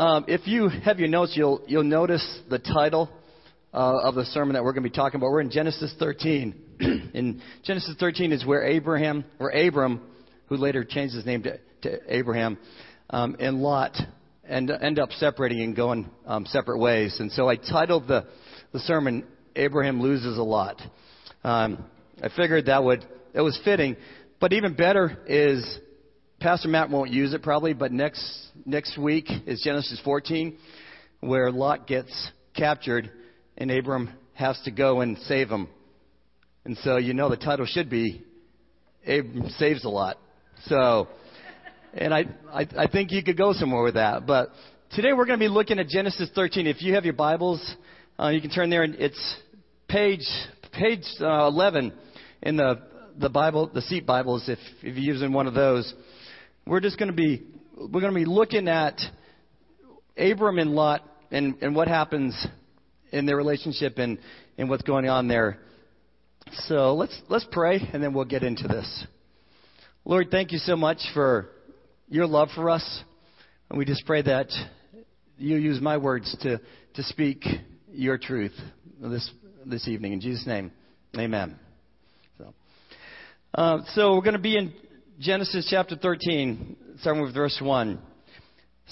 Um, 0.00 0.24
if 0.28 0.46
you 0.46 0.70
have 0.70 0.98
your 0.98 1.08
notes, 1.08 1.34
you'll 1.36 1.60
you'll 1.66 1.84
notice 1.84 2.26
the 2.48 2.58
title 2.58 3.10
uh, 3.74 3.98
of 4.02 4.14
the 4.14 4.24
sermon 4.24 4.54
that 4.54 4.64
we're 4.64 4.72
going 4.72 4.82
to 4.82 4.88
be 4.88 4.96
talking 4.96 5.20
about. 5.20 5.26
We're 5.26 5.42
in 5.42 5.50
Genesis 5.50 5.94
13. 5.98 6.54
in 7.12 7.42
Genesis 7.64 7.96
13 8.00 8.32
is 8.32 8.46
where 8.46 8.64
Abraham 8.64 9.26
or 9.38 9.50
Abram, 9.50 10.00
who 10.46 10.56
later 10.56 10.84
changed 10.84 11.14
his 11.14 11.26
name 11.26 11.42
to, 11.42 11.58
to 11.82 11.98
Abraham, 12.08 12.56
um, 13.10 13.36
and 13.40 13.60
Lot 13.60 13.94
end 14.48 14.70
end 14.70 14.98
up 14.98 15.10
separating 15.10 15.60
and 15.60 15.76
going 15.76 16.08
um, 16.24 16.46
separate 16.46 16.78
ways. 16.78 17.20
And 17.20 17.30
so 17.32 17.50
I 17.50 17.56
titled 17.56 18.08
the 18.08 18.26
the 18.72 18.78
sermon 18.78 19.26
"Abraham 19.54 20.00
Loses 20.00 20.38
a 20.38 20.42
Lot." 20.42 20.80
Um, 21.44 21.84
I 22.22 22.30
figured 22.34 22.64
that 22.66 22.82
would 22.82 23.04
it 23.34 23.42
was 23.42 23.60
fitting, 23.66 23.96
but 24.40 24.54
even 24.54 24.72
better 24.72 25.18
is 25.26 25.78
Pastor 26.40 26.68
Matt 26.68 26.88
won't 26.88 27.10
use 27.10 27.34
it 27.34 27.42
probably, 27.42 27.74
but 27.74 27.92
next 27.92 28.48
next 28.64 28.96
week 28.96 29.26
is 29.46 29.60
Genesis 29.62 30.00
14, 30.02 30.56
where 31.20 31.50
Lot 31.50 31.86
gets 31.86 32.30
captured 32.56 33.10
and 33.58 33.70
Abram 33.70 34.08
has 34.32 34.58
to 34.64 34.70
go 34.70 35.02
and 35.02 35.18
save 35.18 35.50
him. 35.50 35.68
And 36.64 36.78
so 36.78 36.96
you 36.96 37.12
know 37.12 37.28
the 37.28 37.36
title 37.36 37.66
should 37.66 37.90
be 37.90 38.22
Abram 39.06 39.50
saves 39.58 39.84
a 39.84 39.90
lot. 39.90 40.16
So, 40.64 41.08
and 41.92 42.14
I 42.14 42.24
I, 42.50 42.66
I 42.78 42.86
think 42.86 43.12
you 43.12 43.22
could 43.22 43.36
go 43.36 43.52
somewhere 43.52 43.82
with 43.82 43.94
that. 43.94 44.26
But 44.26 44.48
today 44.92 45.12
we're 45.12 45.26
going 45.26 45.38
to 45.38 45.44
be 45.44 45.48
looking 45.48 45.78
at 45.78 45.88
Genesis 45.88 46.30
13. 46.34 46.66
If 46.66 46.80
you 46.80 46.94
have 46.94 47.04
your 47.04 47.12
Bibles, 47.12 47.76
uh, 48.18 48.28
you 48.28 48.40
can 48.40 48.50
turn 48.50 48.70
there, 48.70 48.82
and 48.82 48.94
it's 48.94 49.36
page 49.88 50.26
page 50.72 51.04
uh, 51.20 51.48
11 51.48 51.92
in 52.40 52.56
the 52.56 52.80
the 53.18 53.28
Bible, 53.28 53.70
the 53.74 53.82
seat 53.82 54.06
Bibles, 54.06 54.48
if 54.48 54.58
if 54.82 54.96
you're 54.96 55.14
using 55.14 55.34
one 55.34 55.46
of 55.46 55.52
those 55.52 55.92
we're 56.66 56.80
just 56.80 56.98
going 56.98 57.10
to 57.10 57.14
be 57.14 57.42
we're 57.76 58.00
going 58.00 58.12
to 58.12 58.18
be 58.18 58.26
looking 58.26 58.68
at 58.68 59.00
Abram 60.16 60.58
and 60.58 60.74
Lot 60.74 61.02
and, 61.30 61.56
and 61.62 61.74
what 61.74 61.88
happens 61.88 62.46
in 63.12 63.26
their 63.26 63.36
relationship 63.36 63.98
and, 63.98 64.18
and 64.58 64.68
what's 64.68 64.82
going 64.82 65.08
on 65.08 65.28
there. 65.28 65.58
So 66.52 66.94
let's 66.94 67.18
let's 67.28 67.46
pray 67.50 67.80
and 67.92 68.02
then 68.02 68.12
we'll 68.12 68.24
get 68.24 68.42
into 68.42 68.68
this. 68.68 69.06
Lord, 70.04 70.28
thank 70.30 70.52
you 70.52 70.58
so 70.58 70.76
much 70.76 70.98
for 71.14 71.50
your 72.08 72.26
love 72.26 72.48
for 72.54 72.70
us. 72.70 73.02
And 73.68 73.78
we 73.78 73.84
just 73.84 74.04
pray 74.04 74.22
that 74.22 74.48
you 75.38 75.56
use 75.56 75.80
my 75.80 75.96
words 75.96 76.36
to, 76.42 76.60
to 76.94 77.02
speak 77.04 77.44
your 77.90 78.18
truth 78.18 78.54
this 79.00 79.30
this 79.64 79.88
evening. 79.88 80.12
In 80.12 80.20
Jesus' 80.20 80.46
name. 80.46 80.72
Amen. 81.16 81.58
So, 82.38 82.54
uh, 83.54 83.78
so 83.94 84.14
we're 84.14 84.22
going 84.22 84.34
to 84.34 84.38
be 84.38 84.56
in 84.56 84.72
Genesis 85.20 85.66
chapter 85.68 85.96
13, 85.96 86.76
starting 87.00 87.22
with 87.22 87.34
verse 87.34 87.60
1. 87.60 87.98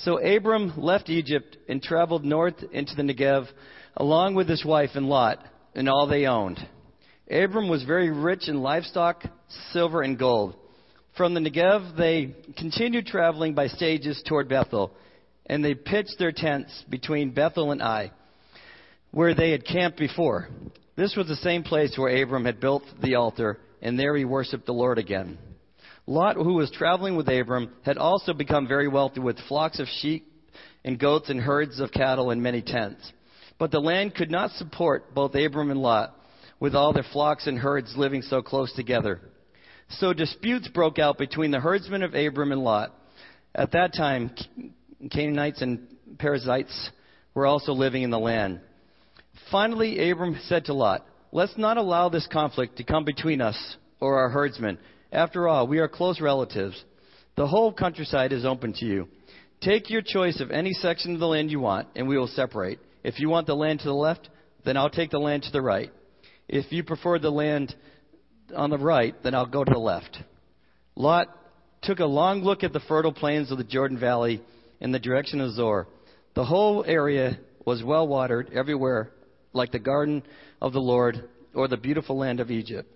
So 0.04 0.18
Abram 0.18 0.74
left 0.76 1.08
Egypt 1.08 1.56
and 1.70 1.82
traveled 1.82 2.22
north 2.22 2.62
into 2.70 2.94
the 2.94 3.02
Negev, 3.02 3.46
along 3.96 4.34
with 4.34 4.46
his 4.46 4.62
wife 4.62 4.90
and 4.92 5.08
Lot, 5.08 5.42
and 5.74 5.88
all 5.88 6.06
they 6.06 6.26
owned. 6.26 6.58
Abram 7.30 7.70
was 7.70 7.82
very 7.84 8.10
rich 8.10 8.46
in 8.46 8.60
livestock, 8.60 9.24
silver, 9.72 10.02
and 10.02 10.18
gold. 10.18 10.54
From 11.16 11.32
the 11.32 11.40
Negev, 11.40 11.96
they 11.96 12.34
continued 12.58 13.06
traveling 13.06 13.54
by 13.54 13.68
stages 13.68 14.22
toward 14.28 14.50
Bethel, 14.50 14.92
and 15.46 15.64
they 15.64 15.74
pitched 15.74 16.16
their 16.18 16.32
tents 16.32 16.84
between 16.90 17.30
Bethel 17.30 17.72
and 17.72 17.80
Ai, 17.80 18.12
where 19.12 19.34
they 19.34 19.50
had 19.50 19.64
camped 19.64 19.98
before. 19.98 20.50
This 20.94 21.16
was 21.16 21.26
the 21.26 21.36
same 21.36 21.62
place 21.62 21.96
where 21.96 22.22
Abram 22.22 22.44
had 22.44 22.60
built 22.60 22.82
the 23.02 23.14
altar, 23.14 23.58
and 23.80 23.98
there 23.98 24.14
he 24.14 24.26
worshiped 24.26 24.66
the 24.66 24.74
Lord 24.74 24.98
again. 24.98 25.38
Lot, 26.08 26.36
who 26.36 26.54
was 26.54 26.70
traveling 26.70 27.16
with 27.16 27.28
Abram, 27.28 27.70
had 27.82 27.98
also 27.98 28.32
become 28.32 28.66
very 28.66 28.88
wealthy 28.88 29.20
with 29.20 29.38
flocks 29.46 29.78
of 29.78 29.86
sheep 29.88 30.26
and 30.82 30.98
goats 30.98 31.28
and 31.28 31.38
herds 31.38 31.80
of 31.80 31.92
cattle 31.92 32.30
and 32.30 32.42
many 32.42 32.62
tents. 32.62 33.12
But 33.58 33.70
the 33.70 33.80
land 33.80 34.14
could 34.14 34.30
not 34.30 34.52
support 34.52 35.14
both 35.14 35.34
Abram 35.34 35.70
and 35.70 35.82
Lot, 35.82 36.14
with 36.60 36.74
all 36.74 36.94
their 36.94 37.04
flocks 37.12 37.46
and 37.46 37.58
herds 37.58 37.94
living 37.94 38.22
so 38.22 38.40
close 38.40 38.72
together. 38.72 39.20
So 39.90 40.14
disputes 40.14 40.66
broke 40.68 40.98
out 40.98 41.18
between 41.18 41.50
the 41.50 41.60
herdsmen 41.60 42.02
of 42.02 42.14
Abram 42.14 42.52
and 42.52 42.64
Lot. 42.64 42.94
At 43.54 43.72
that 43.72 43.92
time, 43.92 44.30
Canaanites 45.10 45.60
and 45.60 45.88
Perizzites 46.18 46.90
were 47.34 47.44
also 47.44 47.72
living 47.74 48.02
in 48.02 48.10
the 48.10 48.18
land. 48.18 48.60
Finally, 49.50 50.10
Abram 50.10 50.40
said 50.44 50.64
to 50.64 50.72
Lot, 50.72 51.04
Let's 51.32 51.58
not 51.58 51.76
allow 51.76 52.08
this 52.08 52.26
conflict 52.32 52.78
to 52.78 52.84
come 52.84 53.04
between 53.04 53.42
us 53.42 53.76
or 54.00 54.20
our 54.20 54.30
herdsmen 54.30 54.78
after 55.12 55.48
all, 55.48 55.66
we 55.66 55.78
are 55.78 55.88
close 55.88 56.20
relatives. 56.20 56.82
The 57.36 57.46
whole 57.46 57.72
countryside 57.72 58.32
is 58.32 58.44
open 58.44 58.72
to 58.74 58.84
you. 58.84 59.08
Take 59.60 59.90
your 59.90 60.02
choice 60.02 60.40
of 60.40 60.50
any 60.50 60.72
section 60.72 61.14
of 61.14 61.20
the 61.20 61.26
land 61.26 61.50
you 61.50 61.60
want, 61.60 61.88
and 61.96 62.06
we 62.06 62.18
will 62.18 62.28
separate. 62.28 62.78
If 63.02 63.18
you 63.18 63.28
want 63.28 63.46
the 63.46 63.56
land 63.56 63.80
to 63.80 63.86
the 63.86 63.94
left, 63.94 64.28
then 64.64 64.76
I'll 64.76 64.90
take 64.90 65.10
the 65.10 65.18
land 65.18 65.44
to 65.44 65.50
the 65.50 65.62
right. 65.62 65.90
If 66.48 66.72
you 66.72 66.84
prefer 66.84 67.18
the 67.18 67.30
land 67.30 67.74
on 68.54 68.70
the 68.70 68.78
right, 68.78 69.14
then 69.22 69.34
I'll 69.34 69.46
go 69.46 69.64
to 69.64 69.70
the 69.70 69.78
left. 69.78 70.16
Lot 70.94 71.28
took 71.82 72.00
a 72.00 72.04
long 72.04 72.42
look 72.42 72.62
at 72.62 72.72
the 72.72 72.80
fertile 72.80 73.12
plains 73.12 73.50
of 73.50 73.58
the 73.58 73.64
Jordan 73.64 73.98
Valley 73.98 74.42
in 74.80 74.92
the 74.92 74.98
direction 74.98 75.40
of 75.40 75.52
Zoar. 75.52 75.88
The 76.34 76.44
whole 76.44 76.84
area 76.86 77.38
was 77.64 77.82
well 77.82 78.06
watered 78.06 78.50
everywhere, 78.52 79.10
like 79.52 79.72
the 79.72 79.78
garden 79.78 80.22
of 80.60 80.72
the 80.72 80.80
Lord 80.80 81.28
or 81.54 81.68
the 81.68 81.76
beautiful 81.76 82.16
land 82.18 82.40
of 82.40 82.50
Egypt. 82.50 82.92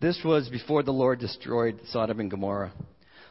This 0.00 0.20
was 0.24 0.48
before 0.48 0.84
the 0.84 0.92
Lord 0.92 1.18
destroyed 1.18 1.80
Sodom 1.90 2.20
and 2.20 2.30
Gomorrah. 2.30 2.72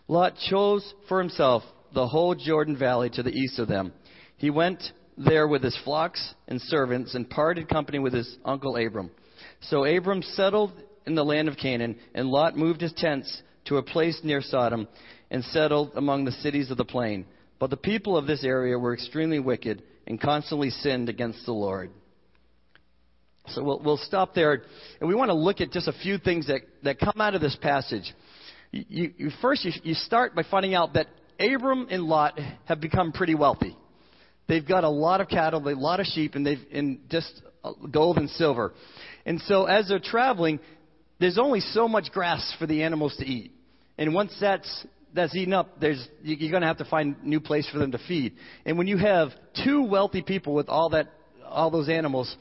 Lot 0.09 0.35
chose 0.49 0.93
for 1.07 1.19
himself 1.19 1.63
the 1.93 2.07
whole 2.07 2.35
Jordan 2.35 2.75
Valley 2.77 3.09
to 3.11 3.23
the 3.23 3.31
east 3.31 3.57
of 3.57 3.69
them. 3.69 3.93
He 4.35 4.49
went 4.49 4.83
there 5.17 5.47
with 5.47 5.63
his 5.63 5.77
flocks 5.85 6.35
and 6.45 6.61
servants 6.61 7.15
and 7.15 7.29
parted 7.29 7.69
company 7.69 7.99
with 7.99 8.13
his 8.13 8.37
uncle 8.43 8.75
Abram. 8.75 9.11
So 9.61 9.85
Abram 9.85 10.21
settled 10.21 10.73
in 11.05 11.15
the 11.15 11.23
land 11.23 11.47
of 11.47 11.55
Canaan, 11.55 11.97
and 12.13 12.27
Lot 12.27 12.57
moved 12.57 12.81
his 12.81 12.93
tents 12.93 13.41
to 13.65 13.77
a 13.77 13.83
place 13.83 14.19
near 14.23 14.41
Sodom 14.41 14.89
and 15.31 15.45
settled 15.45 15.93
among 15.95 16.25
the 16.25 16.33
cities 16.33 16.69
of 16.69 16.75
the 16.75 16.83
plain. 16.83 17.25
But 17.59 17.69
the 17.69 17.77
people 17.77 18.17
of 18.17 18.27
this 18.27 18.43
area 18.43 18.77
were 18.77 18.93
extremely 18.93 19.39
wicked 19.39 19.83
and 20.05 20.19
constantly 20.19 20.69
sinned 20.69 21.07
against 21.07 21.45
the 21.45 21.53
Lord. 21.53 21.91
So 23.49 23.63
we'll, 23.63 23.79
we'll 23.79 23.97
stop 23.97 24.33
there. 24.33 24.63
And 24.99 25.07
we 25.07 25.15
want 25.15 25.29
to 25.29 25.35
look 25.35 25.61
at 25.61 25.71
just 25.71 25.87
a 25.87 25.93
few 25.93 26.17
things 26.17 26.47
that, 26.47 26.61
that 26.83 26.99
come 26.99 27.19
out 27.19 27.35
of 27.35 27.41
this 27.41 27.57
passage. 27.61 28.13
You, 28.71 29.13
you, 29.17 29.29
first, 29.41 29.63
you, 29.65 29.71
you 29.83 29.93
start 29.93 30.35
by 30.35 30.43
finding 30.49 30.75
out 30.75 30.93
that 30.93 31.07
Abram 31.39 31.87
and 31.89 32.03
Lot 32.03 32.39
have 32.65 32.81
become 32.81 33.11
pretty 33.11 33.35
wealthy. 33.35 33.75
They've 34.47 34.67
got 34.67 34.83
a 34.83 34.89
lot 34.89 35.21
of 35.21 35.27
cattle, 35.27 35.67
a 35.67 35.75
lot 35.75 35.99
of 35.99 36.05
sheep, 36.07 36.35
and 36.35 36.45
they've 36.45 36.65
in 36.71 37.01
just 37.09 37.41
uh, 37.63 37.73
gold 37.91 38.17
and 38.17 38.29
silver. 38.31 38.73
And 39.25 39.41
so 39.41 39.65
as 39.65 39.89
they're 39.89 39.99
traveling, 39.99 40.59
there's 41.19 41.37
only 41.37 41.59
so 41.59 41.87
much 41.87 42.11
grass 42.11 42.55
for 42.59 42.65
the 42.65 42.83
animals 42.83 43.15
to 43.17 43.25
eat. 43.25 43.51
And 43.97 44.13
once 44.13 44.35
that's 44.39 44.85
that's 45.13 45.35
eaten 45.35 45.53
up, 45.53 45.79
there's 45.79 46.05
you're 46.21 46.51
going 46.51 46.61
to 46.61 46.67
have 46.67 46.77
to 46.77 46.85
find 46.85 47.15
new 47.23 47.39
place 47.39 47.67
for 47.71 47.79
them 47.79 47.91
to 47.91 47.99
feed. 48.07 48.33
And 48.65 48.77
when 48.77 48.87
you 48.87 48.97
have 48.97 49.29
two 49.63 49.83
wealthy 49.83 50.21
people 50.21 50.53
with 50.53 50.69
all 50.69 50.89
that 50.89 51.07
all 51.45 51.71
those 51.71 51.89
animals, 51.89 52.33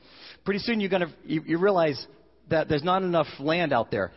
pretty 0.46 0.60
soon 0.60 0.80
you're 0.80 0.88
going 0.88 1.02
to 1.02 1.12
you, 1.24 1.42
you 1.44 1.58
realize 1.58 2.06
that 2.48 2.68
there's 2.68 2.84
not 2.84 3.02
enough 3.02 3.26
land 3.38 3.74
out 3.74 3.90
there 3.90 4.12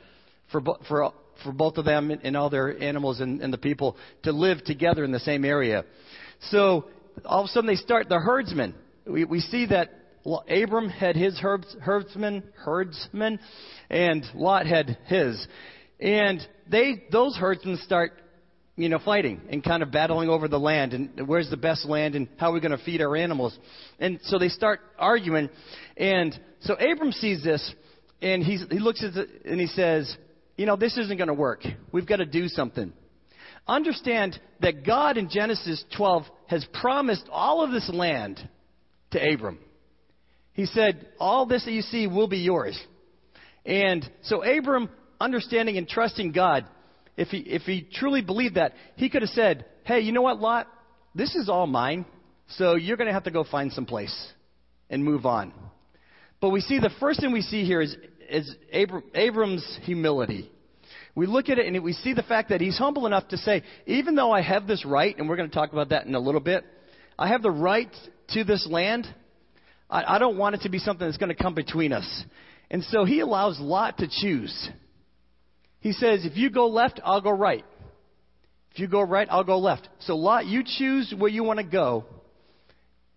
for 0.51 0.61
for 0.87 1.11
for 1.43 1.51
both 1.51 1.77
of 1.77 1.85
them 1.85 2.11
and 2.11 2.37
all 2.37 2.49
their 2.49 2.81
animals 2.81 3.19
and, 3.19 3.41
and 3.41 3.51
the 3.51 3.57
people 3.57 3.97
to 4.23 4.31
live 4.31 4.63
together 4.63 5.03
in 5.03 5.11
the 5.11 5.19
same 5.19 5.43
area. 5.43 5.83
So 6.51 6.85
all 7.25 7.41
of 7.41 7.45
a 7.45 7.47
sudden 7.49 7.67
they 7.67 7.75
start 7.75 8.07
the 8.09 8.19
herdsmen. 8.19 8.75
We, 9.05 9.25
we 9.25 9.39
see 9.39 9.65
that 9.67 9.89
Abram 10.25 10.89
had 10.89 11.15
his 11.15 11.39
herds, 11.39 11.75
herdsmen, 11.81 12.43
herdsmen, 12.55 13.39
and 13.89 14.25
Lot 14.35 14.67
had 14.67 14.97
his. 15.05 15.47
And 15.99 16.45
they, 16.69 17.03
those 17.11 17.35
herdsmen 17.35 17.77
start 17.77 18.11
you 18.79 18.87
know, 18.87 18.99
fighting 19.03 19.41
and 19.49 19.61
kind 19.61 19.83
of 19.83 19.91
battling 19.91 20.29
over 20.29 20.47
the 20.47 20.57
land 20.57 20.93
and 20.93 21.27
where's 21.27 21.49
the 21.49 21.57
best 21.57 21.85
land 21.85 22.15
and 22.15 22.29
how 22.37 22.51
are 22.51 22.53
we 22.53 22.61
going 22.61 22.75
to 22.75 22.83
feed 22.85 23.01
our 23.01 23.13
animals. 23.17 23.57
And 23.99 24.19
so 24.23 24.39
they 24.39 24.47
start 24.47 24.79
arguing. 24.97 25.49
And 25.97 26.39
so 26.61 26.75
Abram 26.75 27.11
sees 27.11 27.43
this 27.43 27.75
and 28.21 28.41
he's, 28.41 28.63
he 28.71 28.79
looks 28.79 29.03
at 29.03 29.17
it 29.17 29.29
and 29.43 29.59
he 29.59 29.67
says, 29.67 30.15
you 30.55 30.65
know, 30.65 30.77
this 30.77 30.97
isn't 30.97 31.17
going 31.17 31.27
to 31.27 31.33
work. 31.33 31.63
We've 31.91 32.07
got 32.07 32.17
to 32.17 32.25
do 32.25 32.47
something. 32.47 32.93
Understand 33.67 34.39
that 34.61 34.85
God 34.85 35.17
in 35.17 35.29
Genesis 35.29 35.83
12 35.97 36.23
has 36.47 36.65
promised 36.79 37.25
all 37.29 37.61
of 37.61 37.71
this 37.71 37.89
land 37.93 38.39
to 39.11 39.33
Abram. 39.33 39.59
He 40.53 40.65
said, 40.65 41.05
all 41.19 41.45
this 41.45 41.65
that 41.65 41.71
you 41.71 41.81
see 41.81 42.07
will 42.07 42.27
be 42.29 42.39
yours. 42.39 42.81
And 43.65 44.09
so 44.23 44.41
Abram, 44.41 44.89
understanding 45.19 45.77
and 45.77 45.87
trusting 45.87 46.31
God, 46.31 46.65
if 47.19 47.27
he, 47.27 47.39
if 47.39 47.63
he 47.63 47.85
truly 47.93 48.21
believed 48.21 48.55
that, 48.55 48.73
he 48.95 49.09
could 49.09 49.21
have 49.21 49.31
said, 49.31 49.65
Hey, 49.83 49.99
you 49.99 50.13
know 50.13 50.21
what, 50.21 50.39
Lot? 50.39 50.67
This 51.13 51.35
is 51.35 51.49
all 51.49 51.67
mine, 51.67 52.05
so 52.47 52.75
you're 52.75 52.95
going 52.95 53.07
to 53.07 53.13
have 53.13 53.25
to 53.25 53.31
go 53.31 53.43
find 53.43 53.73
some 53.73 53.85
place 53.85 54.31
and 54.89 55.03
move 55.03 55.25
on. 55.25 55.51
But 56.39 56.51
we 56.51 56.61
see 56.61 56.79
the 56.79 56.91
first 56.99 57.19
thing 57.19 57.33
we 57.33 57.41
see 57.41 57.65
here 57.65 57.81
is, 57.81 57.95
is 58.29 58.55
Abram, 58.73 59.03
Abram's 59.13 59.79
humility. 59.83 60.49
We 61.13 61.25
look 61.25 61.49
at 61.49 61.57
it 61.57 61.65
and 61.65 61.83
we 61.83 61.91
see 61.91 62.13
the 62.13 62.23
fact 62.23 62.49
that 62.49 62.61
he's 62.61 62.77
humble 62.77 63.05
enough 63.05 63.27
to 63.29 63.37
say, 63.37 63.63
even 63.85 64.15
though 64.15 64.31
I 64.31 64.41
have 64.41 64.65
this 64.65 64.85
right, 64.85 65.17
and 65.17 65.27
we're 65.27 65.35
going 65.35 65.49
to 65.49 65.55
talk 65.55 65.73
about 65.73 65.89
that 65.89 66.05
in 66.05 66.15
a 66.15 66.19
little 66.19 66.39
bit, 66.39 66.63
I 67.17 67.27
have 67.27 67.41
the 67.41 67.51
right 67.51 67.93
to 68.29 68.43
this 68.45 68.65
land. 68.69 69.05
I, 69.89 70.15
I 70.15 70.19
don't 70.19 70.37
want 70.37 70.55
it 70.55 70.61
to 70.61 70.69
be 70.69 70.79
something 70.79 71.05
that's 71.05 71.17
going 71.17 71.35
to 71.35 71.43
come 71.43 71.55
between 71.55 71.91
us. 71.91 72.23
And 72.71 72.81
so 72.85 73.03
he 73.03 73.19
allows 73.19 73.59
Lot 73.59 73.97
to 73.97 74.07
choose. 74.07 74.69
He 75.81 75.93
says, 75.93 76.25
if 76.25 76.35
you 76.35 76.49
go 76.49 76.67
left, 76.67 76.99
I'll 77.03 77.21
go 77.21 77.31
right. 77.31 77.63
If 78.71 78.79
you 78.79 78.87
go 78.87 79.01
right, 79.01 79.27
I'll 79.29 79.43
go 79.43 79.59
left. 79.59 79.87
So 79.99 80.15
Lot, 80.15 80.45
you 80.45 80.63
choose 80.65 81.13
where 81.17 81.29
you 81.29 81.43
want 81.43 81.59
to 81.59 81.65
go, 81.65 82.05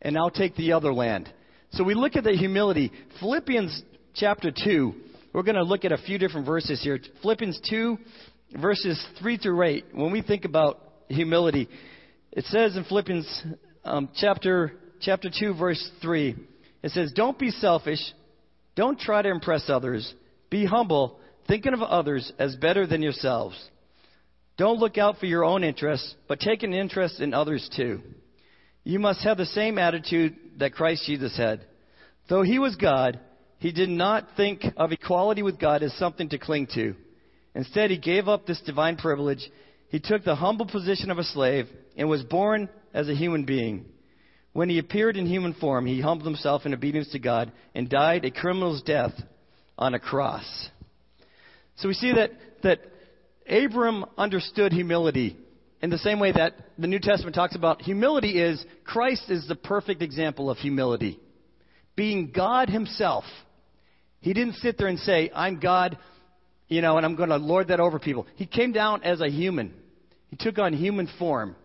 and 0.01 0.17
I'll 0.17 0.31
take 0.31 0.57
the 0.57 0.73
other 0.73 0.93
land. 0.93 1.33
So 1.73 1.85
we 1.85 1.95
look 1.95 2.17
at 2.17 2.25
the 2.25 2.33
humility. 2.33 2.93
Philippians 3.21 3.83
chapter 4.15 4.53
2, 4.65 4.95
we're 5.33 5.43
going 5.43 5.57
to 5.57 5.63
look 5.63 5.85
at 5.85 5.93
a 5.93 5.99
few 5.99 6.19
different 6.19 6.47
verses 6.47 6.83
here. 6.83 6.99
Philippians 7.23 7.61
2, 7.69 7.99
verses 8.61 9.05
3 9.21 9.39
through 9.39 9.63
8. 9.63 9.85
When 9.93 10.13
we 10.13 10.23
think 10.23 10.45
about 10.45 10.81
humility, 11.09 11.69
it 12.31 12.45
says 12.47 12.77
in 12.77 12.85
Philippians 12.85 13.45
um, 13.85 14.09
chapter, 14.17 14.73
chapter 15.01 15.31
2, 15.37 15.55
verse 15.55 15.91
3, 16.01 16.37
it 16.83 16.91
says, 16.91 17.13
Don't 17.13 17.39
be 17.39 17.51
selfish. 17.51 18.01
Don't 18.75 18.99
try 18.99 19.23
to 19.23 19.29
impress 19.29 19.69
others. 19.69 20.13
Be 20.51 20.65
humble, 20.65 21.19
thinking 21.47 21.75
of 21.75 21.83
others 21.83 22.33
as 22.39 22.57
better 22.57 22.87
than 22.87 23.03
yourselves. 23.03 23.57
Don't 24.59 24.79
look 24.79 24.99
out 24.99 25.19
for 25.19 25.27
your 25.27 25.45
own 25.45 25.65
interests, 25.65 26.15
but 26.29 26.41
take 26.41 26.63
an 26.63 26.73
interest 26.73 27.21
in 27.21 27.35
others 27.35 27.69
too. 27.75 28.01
You 28.85 28.99
must 28.99 29.23
have 29.25 29.37
the 29.37 29.47
same 29.47 29.79
attitude 29.79 30.37
that 30.59 30.75
Christ 30.75 31.05
Jesus 31.07 31.37
had. 31.37 31.65
Though 32.29 32.43
he 32.43 32.59
was 32.59 32.77
God, 32.77 33.21
he 33.59 33.73
did 33.73 33.89
not 33.89 34.29
think 34.37 34.65
of 34.77 34.93
equality 34.93 35.43
with 35.43 35.59
God 35.59 35.83
as 35.83 35.93
something 35.95 36.29
to 36.31 36.39
cling 36.39 36.67
to. 36.75 36.95
Instead, 37.55 37.91
he 37.91 37.99
gave 37.99 38.29
up 38.29 38.47
this 38.47 38.61
divine 38.63 38.97
privilege. 38.97 39.49
He 39.89 40.01
took 40.01 40.25
the 40.25 40.35
humble 40.35 40.67
position 40.67 41.11
of 41.11 41.19
a 41.19 41.25
slave 41.25 41.67
and 41.97 42.09
was 42.09 42.23
born 42.23 42.69
as 42.93 43.09
a 43.09 43.15
human 43.15 43.45
being. 43.45 43.85
When 44.53 44.69
he 44.69 44.79
appeared 44.79 45.17
in 45.17 45.27
human 45.27 45.55
form, 45.55 45.87
he 45.87 46.01
humbled 46.01 46.27
himself 46.27 46.67
in 46.67 46.75
obedience 46.75 47.11
to 47.13 47.19
God 47.19 47.53
and 47.75 47.89
died 47.89 48.25
a 48.25 48.31
criminal's 48.31 48.83
death 48.83 49.13
on 49.79 49.95
a 49.95 50.01
cross. 50.01 50.69
So 51.77 51.89
we 51.89 51.95
see 51.95 52.13
that, 52.13 52.31
that 52.63 52.81
Abram 53.49 54.05
understood 54.17 54.73
humility 54.73 55.37
in 55.83 55.91
the 55.91 55.99
same 55.99 56.21
way 56.21 56.33
that 56.33 56.55
the 56.79 56.87
New 56.87 57.01
Testament 57.01 57.35
talks 57.35 57.57
about 57.57 57.83
humility 57.83 58.41
is 58.41 58.65
Christ 58.85 59.31
is 59.31 59.47
the 59.49 59.57
perfect 59.57 60.01
example 60.01 60.49
of 60.49 60.59
humility. 60.59 61.19
Being 61.97 62.31
God 62.35 62.71
himself. 62.71 63.25
He 64.21 64.33
didn't 64.33 64.55
sit 64.55 64.79
there 64.79 64.87
and 64.87 64.99
say, 65.01 65.31
I'm 65.35 65.59
God, 65.59 65.99
you 66.69 66.81
know, 66.81 66.97
and 66.97 67.05
I'm 67.05 67.17
going 67.17 67.31
to 67.31 67.37
lord 67.37 67.69
that 67.69 67.81
over 67.81 67.99
people. 67.99 68.27
He 68.37 68.47
came 68.47 68.71
down 68.71 69.03
as 69.03 69.21
a 69.21 69.29
human. 69.29 69.75
He 70.29 70.37
took 70.37 70.59
on 70.59 70.73
human 70.73 71.09
form 71.19 71.57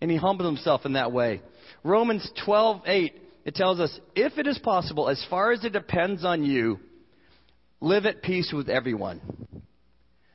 and 0.00 0.10
he 0.10 0.18
humbled 0.18 0.46
himself 0.46 0.84
in 0.84 0.92
that 0.92 1.10
way. 1.10 1.40
Romans 1.82 2.30
12:8 2.46 3.12
it 3.46 3.54
tells 3.54 3.78
us, 3.78 3.98
"If 4.14 4.38
it 4.38 4.46
is 4.46 4.58
possible, 4.58 5.08
as 5.08 5.24
far 5.30 5.52
as 5.52 5.64
it 5.64 5.72
depends 5.72 6.24
on 6.24 6.44
you, 6.44 6.80
live 7.80 8.06
at 8.06 8.22
peace 8.22 8.52
with 8.52 8.68
everyone." 8.68 9.20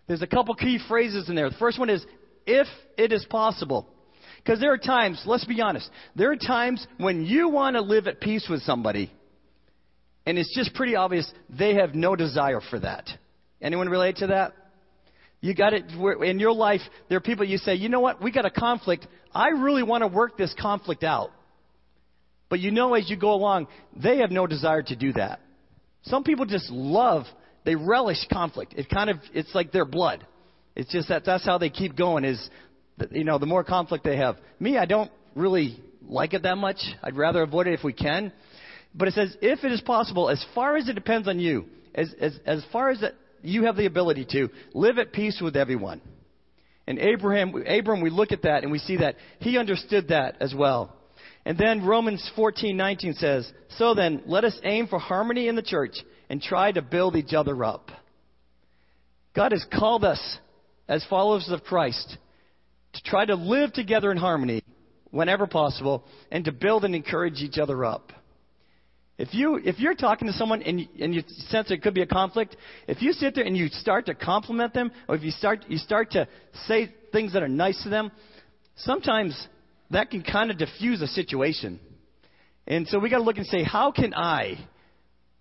There's 0.07 0.21
a 0.21 0.27
couple 0.27 0.53
key 0.55 0.79
phrases 0.87 1.29
in 1.29 1.35
there. 1.35 1.49
The 1.49 1.55
first 1.57 1.79
one 1.79 1.89
is, 1.89 2.05
if 2.45 2.67
it 2.97 3.11
is 3.11 3.25
possible. 3.25 3.87
Because 4.43 4.59
there 4.59 4.73
are 4.73 4.77
times, 4.77 5.21
let's 5.25 5.45
be 5.45 5.61
honest, 5.61 5.89
there 6.15 6.31
are 6.31 6.35
times 6.35 6.85
when 6.97 7.25
you 7.25 7.49
want 7.49 7.75
to 7.75 7.81
live 7.81 8.07
at 8.07 8.19
peace 8.19 8.47
with 8.49 8.63
somebody, 8.63 9.11
and 10.25 10.37
it's 10.37 10.53
just 10.55 10.73
pretty 10.73 10.95
obvious 10.95 11.31
they 11.49 11.75
have 11.75 11.93
no 11.93 12.15
desire 12.15 12.59
for 12.59 12.79
that. 12.79 13.07
Anyone 13.61 13.87
relate 13.87 14.17
to 14.17 14.27
that? 14.27 14.53
You 15.41 15.55
got 15.55 15.73
it 15.73 15.85
in 16.23 16.39
your 16.39 16.53
life. 16.53 16.81
There 17.07 17.17
are 17.17 17.21
people 17.21 17.45
you 17.45 17.57
say, 17.57 17.75
you 17.75 17.89
know 17.89 17.99
what? 17.99 18.21
We 18.21 18.31
got 18.31 18.45
a 18.45 18.51
conflict. 18.51 19.07
I 19.33 19.49
really 19.49 19.83
want 19.83 20.01
to 20.01 20.07
work 20.07 20.37
this 20.37 20.53
conflict 20.59 21.03
out. 21.03 21.31
But 22.49 22.59
you 22.59 22.71
know, 22.71 22.95
as 22.95 23.09
you 23.09 23.17
go 23.17 23.33
along, 23.33 23.67
they 23.95 24.17
have 24.17 24.31
no 24.31 24.45
desire 24.45 24.83
to 24.83 24.95
do 24.95 25.13
that. 25.13 25.39
Some 26.03 26.23
people 26.23 26.45
just 26.45 26.69
love 26.69 27.25
they 27.63 27.75
relish 27.75 28.25
conflict. 28.31 28.73
It 28.75 28.89
kind 28.89 29.09
of 29.09 29.17
it's 29.33 29.53
like 29.53 29.71
their 29.71 29.85
blood. 29.85 30.25
It's 30.75 30.91
just 30.91 31.09
that 31.09 31.25
that's 31.25 31.45
how 31.45 31.57
they 31.57 31.69
keep 31.69 31.95
going. 31.95 32.25
Is 32.25 32.49
you 33.11 33.23
know 33.23 33.37
the 33.37 33.45
more 33.45 33.63
conflict 33.63 34.03
they 34.03 34.17
have. 34.17 34.37
Me, 34.59 34.77
I 34.77 34.85
don't 34.85 35.11
really 35.35 35.79
like 36.07 36.33
it 36.33 36.43
that 36.43 36.57
much. 36.57 36.77
I'd 37.03 37.15
rather 37.15 37.41
avoid 37.41 37.67
it 37.67 37.73
if 37.73 37.83
we 37.83 37.93
can. 37.93 38.31
But 38.93 39.07
it 39.07 39.13
says 39.13 39.35
if 39.41 39.63
it 39.63 39.71
is 39.71 39.81
possible, 39.81 40.29
as 40.29 40.43
far 40.55 40.75
as 40.75 40.89
it 40.89 40.93
depends 40.93 41.27
on 41.27 41.39
you, 41.39 41.65
as 41.93 42.13
as 42.19 42.39
as 42.45 42.65
far 42.71 42.89
as 42.89 43.01
it, 43.03 43.15
you 43.43 43.65
have 43.65 43.75
the 43.75 43.85
ability 43.85 44.25
to 44.31 44.49
live 44.73 44.97
at 44.97 45.11
peace 45.11 45.39
with 45.41 45.55
everyone. 45.55 46.01
And 46.87 46.97
Abraham, 46.97 47.53
Abram, 47.67 48.01
we 48.01 48.09
look 48.09 48.31
at 48.31 48.41
that 48.41 48.63
and 48.63 48.71
we 48.71 48.79
see 48.79 48.97
that 48.97 49.15
he 49.39 49.57
understood 49.57 50.07
that 50.07 50.37
as 50.41 50.53
well. 50.53 50.95
And 51.45 51.57
then 51.57 51.85
Romans 51.85 52.29
14:19 52.35 53.15
says, 53.15 53.51
"So 53.69 53.93
then, 53.93 54.21
let 54.25 54.43
us 54.43 54.59
aim 54.63 54.87
for 54.87 54.99
harmony 54.99 55.47
in 55.47 55.55
the 55.55 55.61
church 55.61 55.97
and 56.29 56.41
try 56.41 56.71
to 56.71 56.81
build 56.81 57.15
each 57.15 57.33
other 57.33 57.63
up." 57.63 57.91
God 59.33 59.51
has 59.51 59.65
called 59.65 60.03
us 60.03 60.39
as 60.87 61.03
followers 61.05 61.49
of 61.49 61.63
Christ 61.63 62.17
to 62.93 63.03
try 63.03 63.25
to 63.25 63.35
live 63.35 63.73
together 63.73 64.11
in 64.11 64.17
harmony 64.17 64.61
whenever 65.09 65.47
possible 65.47 66.03
and 66.31 66.45
to 66.45 66.51
build 66.51 66.85
and 66.85 66.95
encourage 66.95 67.41
each 67.41 67.57
other 67.57 67.85
up. 67.85 68.11
If 69.17 69.33
you 69.33 69.59
if 69.63 69.79
you're 69.79 69.95
talking 69.95 70.27
to 70.27 70.33
someone 70.33 70.61
and 70.63 70.81
you, 70.81 70.87
and 70.99 71.13
you 71.13 71.23
sense 71.49 71.69
there 71.69 71.77
could 71.77 71.93
be 71.93 72.01
a 72.01 72.07
conflict, 72.07 72.55
if 72.87 73.01
you 73.01 73.13
sit 73.13 73.35
there 73.35 73.45
and 73.45 73.55
you 73.55 73.67
start 73.69 74.07
to 74.07 74.15
compliment 74.15 74.73
them, 74.73 74.91
or 75.07 75.15
if 75.15 75.23
you 75.23 75.31
start 75.31 75.65
you 75.69 75.77
start 75.77 76.11
to 76.11 76.27
say 76.67 76.91
things 77.11 77.33
that 77.33 77.43
are 77.43 77.47
nice 77.47 77.81
to 77.83 77.89
them, 77.89 78.11
sometimes 78.75 79.47
that 79.91 80.09
can 80.09 80.23
kind 80.23 80.51
of 80.51 80.57
diffuse 80.57 81.01
a 81.01 81.07
situation. 81.07 81.79
And 82.67 82.87
so 82.87 82.99
we 82.99 83.09
got 83.09 83.17
to 83.17 83.23
look 83.23 83.37
and 83.37 83.45
say, 83.47 83.63
how 83.63 83.91
can 83.91 84.13
I, 84.13 84.57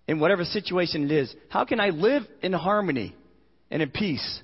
in 0.07 0.19
whatever 0.19 0.43
situation 0.43 1.03
it 1.03 1.11
is, 1.11 1.33
how 1.49 1.65
can 1.65 1.79
I 1.79 1.89
live 1.89 2.23
in 2.41 2.53
harmony 2.53 3.15
and 3.69 3.81
in 3.81 3.89
peace 3.89 4.41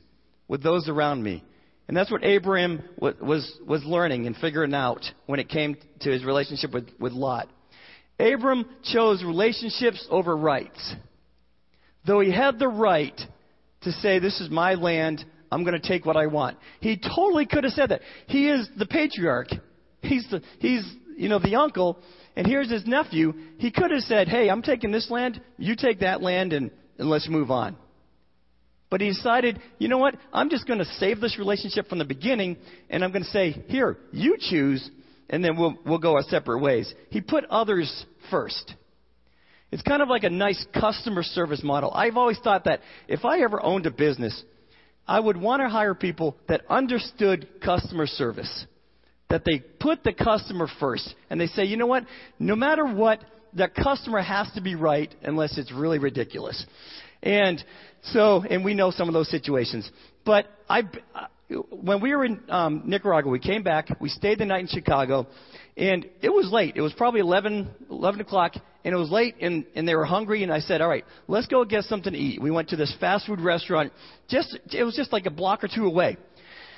with 0.47 0.63
those 0.63 0.87
around 0.87 1.23
me? 1.23 1.43
And 1.87 1.95
that's 1.95 2.11
what 2.11 2.23
Abraham 2.23 2.83
was, 2.99 3.51
was 3.65 3.83
learning 3.85 4.27
and 4.27 4.35
figuring 4.35 4.73
out 4.73 5.05
when 5.25 5.39
it 5.39 5.47
came 5.47 5.77
to 6.01 6.11
his 6.11 6.23
relationship 6.23 6.73
with, 6.73 6.89
with 6.99 7.13
Lot. 7.13 7.49
Abram 8.19 8.65
chose 8.83 9.23
relationships 9.23 10.05
over 10.09 10.35
rights. 10.35 10.95
Though 12.05 12.19
he 12.19 12.31
had 12.31 12.59
the 12.59 12.67
right 12.67 13.19
to 13.81 13.91
say, 13.91 14.19
This 14.19 14.41
is 14.41 14.49
my 14.49 14.73
land, 14.73 15.23
I'm 15.51 15.63
going 15.63 15.79
to 15.79 15.87
take 15.87 16.05
what 16.05 16.17
I 16.17 16.27
want. 16.27 16.57
He 16.81 16.97
totally 16.97 17.45
could 17.45 17.63
have 17.63 17.73
said 17.73 17.89
that. 17.89 18.01
He 18.27 18.49
is 18.49 18.67
the 18.77 18.85
patriarch. 18.85 19.49
He's 20.01 20.27
the, 20.29 20.41
he's, 20.59 20.83
you 21.17 21.29
know, 21.29 21.39
the 21.39 21.55
uncle, 21.55 21.97
and 22.35 22.45
here's 22.45 22.69
his 22.69 22.85
nephew. 22.85 23.33
He 23.57 23.71
could 23.71 23.91
have 23.91 24.01
said, 24.01 24.27
hey, 24.27 24.49
I'm 24.49 24.61
taking 24.61 24.91
this 24.91 25.09
land, 25.09 25.41
you 25.57 25.75
take 25.75 26.01
that 26.01 26.21
land, 26.21 26.53
and, 26.53 26.71
and 26.97 27.09
let's 27.09 27.27
move 27.27 27.51
on. 27.51 27.75
But 28.89 29.01
he 29.01 29.09
decided, 29.09 29.59
you 29.79 29.89
know 29.89 29.97
what? 29.97 30.15
I'm 30.31 30.49
just 30.49 30.65
going 30.65 30.79
to 30.79 30.85
save 30.85 31.19
this 31.19 31.37
relationship 31.37 31.89
from 31.89 31.99
the 31.99 32.05
beginning, 32.05 32.57
and 32.89 33.03
I'm 33.03 33.11
going 33.11 33.23
to 33.23 33.29
say, 33.29 33.51
here, 33.67 33.97
you 34.11 34.37
choose, 34.39 34.89
and 35.29 35.43
then 35.43 35.57
we'll, 35.57 35.77
we'll 35.85 35.97
go 35.97 36.15
our 36.15 36.23
separate 36.23 36.59
ways. 36.59 36.93
He 37.09 37.19
put 37.19 37.43
others 37.45 38.05
first. 38.31 38.73
It's 39.71 39.81
kind 39.81 40.01
of 40.01 40.07
like 40.07 40.23
a 40.23 40.29
nice 40.29 40.65
customer 40.79 41.23
service 41.23 41.61
model. 41.63 41.91
I've 41.93 42.15
always 42.15 42.39
thought 42.41 42.63
that 42.65 42.79
if 43.09 43.25
I 43.25 43.41
ever 43.41 43.61
owned 43.61 43.85
a 43.85 43.91
business, 43.91 44.41
I 45.05 45.19
would 45.19 45.35
want 45.35 45.61
to 45.61 45.69
hire 45.69 45.93
people 45.93 46.37
that 46.47 46.61
understood 46.69 47.47
customer 47.61 48.07
service 48.07 48.65
that 49.29 49.43
they 49.45 49.59
put 49.59 50.03
the 50.03 50.13
customer 50.13 50.67
first 50.79 51.13
and 51.29 51.39
they 51.39 51.47
say, 51.47 51.65
you 51.65 51.77
know 51.77 51.85
what? 51.85 52.05
No 52.39 52.55
matter 52.55 52.85
what, 52.85 53.19
the 53.53 53.67
customer 53.67 54.21
has 54.21 54.49
to 54.55 54.61
be 54.61 54.75
right 54.75 55.13
unless 55.23 55.57
it's 55.57 55.71
really 55.71 55.99
ridiculous. 55.99 56.65
And 57.23 57.63
so, 58.03 58.43
and 58.49 58.63
we 58.63 58.73
know 58.73 58.91
some 58.91 59.07
of 59.07 59.13
those 59.13 59.29
situations. 59.29 59.89
But 60.23 60.45
I, 60.69 60.83
when 61.71 62.01
we 62.01 62.15
were 62.15 62.25
in 62.25 62.41
um, 62.49 62.83
Nicaragua, 62.85 63.31
we 63.31 63.39
came 63.39 63.63
back. 63.63 63.89
We 63.99 64.09
stayed 64.09 64.39
the 64.39 64.45
night 64.45 64.61
in 64.61 64.67
Chicago, 64.67 65.27
and 65.75 66.05
it 66.21 66.29
was 66.29 66.49
late. 66.51 66.75
It 66.75 66.81
was 66.81 66.93
probably 66.93 67.21
11, 67.21 67.69
11 67.89 68.21
o'clock, 68.21 68.53
and 68.83 68.93
it 68.93 68.97
was 68.97 69.09
late, 69.09 69.35
and, 69.41 69.65
and 69.75 69.87
they 69.87 69.95
were 69.95 70.05
hungry. 70.05 70.43
And 70.43 70.51
I 70.51 70.59
said, 70.59 70.81
"All 70.81 70.89
right, 70.89 71.05
let's 71.27 71.47
go 71.47 71.63
get 71.65 71.85
something 71.85 72.13
to 72.13 72.19
eat." 72.19 72.41
We 72.41 72.51
went 72.51 72.69
to 72.69 72.75
this 72.75 72.93
fast 72.99 73.25
food 73.27 73.39
restaurant. 73.39 73.93
Just 74.29 74.57
it 74.73 74.83
was 74.83 74.95
just 74.95 75.11
like 75.11 75.25
a 75.25 75.31
block 75.31 75.63
or 75.63 75.69
two 75.73 75.85
away. 75.85 76.17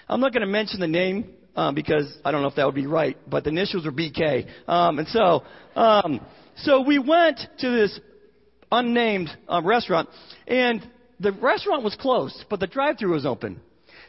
I'm 0.08 0.22
not 0.22 0.34
going 0.34 0.42
to 0.42 0.48
mention 0.48 0.80
the 0.80 0.88
name 0.88 1.34
um, 1.56 1.76
because 1.76 2.18
I 2.24 2.32
don't 2.32 2.42
know 2.42 2.48
if 2.48 2.56
that 2.56 2.66
would 2.66 2.76
be 2.76 2.88
right, 2.88 3.18
but 3.28 3.44
the 3.44 3.50
initials 3.50 3.86
are 3.86 3.92
BK. 3.92 4.48
Um, 4.68 5.00
and 5.00 5.08
so, 5.08 5.44
um, 5.76 6.26
so 6.58 6.82
we 6.82 7.00
went 7.00 7.40
to 7.60 7.70
this 7.70 8.00
unnamed 8.72 9.30
uh, 9.48 9.62
restaurant, 9.64 10.10
and 10.48 10.88
the 11.20 11.32
restaurant 11.34 11.84
was 11.84 11.96
closed, 11.96 12.46
but 12.50 12.60
the 12.60 12.68
drive-through 12.68 13.14
was 13.14 13.26
open. 13.26 13.60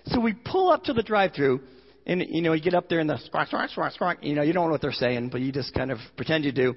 So 0.07 0.21
we 0.21 0.33
pull 0.33 0.71
up 0.71 0.85
to 0.85 0.93
the 0.93 1.03
drive-through, 1.03 1.61
and 2.07 2.25
you 2.29 2.43
know 2.43 2.53
you 2.53 2.63
get 2.63 2.75
up 2.75 2.89
there 2.89 3.01
and 3.01 3.11
the 3.11 3.19
squawk 3.19 3.49
squawk 3.49 3.71
squawk 3.71 3.93
squawk. 3.93 4.19
You 4.23 4.35
know 4.35 4.43
you 4.43 4.53
don't 4.53 4.67
know 4.67 4.73
what 4.73 4.83
they're 4.83 4.93
saying, 4.93 5.29
but 5.31 5.41
you 5.41 5.53
just 5.53 5.75
kind 5.75 5.91
of 5.91 5.99
pretend 6.17 6.45
you 6.45 6.53
do. 6.53 6.75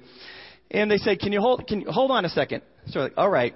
And 0.70 0.90
they 0.90 0.98
say, 0.98 1.16
"Can 1.16 1.32
you 1.32 1.40
hold? 1.40 1.66
Can 1.66 1.80
you 1.82 1.90
hold 1.90 2.10
on 2.10 2.24
a 2.24 2.28
second? 2.28 2.62
So 2.88 3.00
we're 3.00 3.04
like, 3.04 3.14
"All 3.16 3.30
right." 3.30 3.54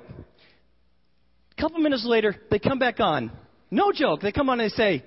A 1.56 1.60
couple 1.60 1.80
minutes 1.80 2.04
later, 2.06 2.36
they 2.50 2.60
come 2.60 2.78
back 2.78 3.00
on. 3.00 3.32
No 3.70 3.92
joke. 3.92 4.20
They 4.20 4.32
come 4.32 4.48
on 4.48 4.60
and 4.60 4.70
they 4.70 4.74
say, 4.74 5.04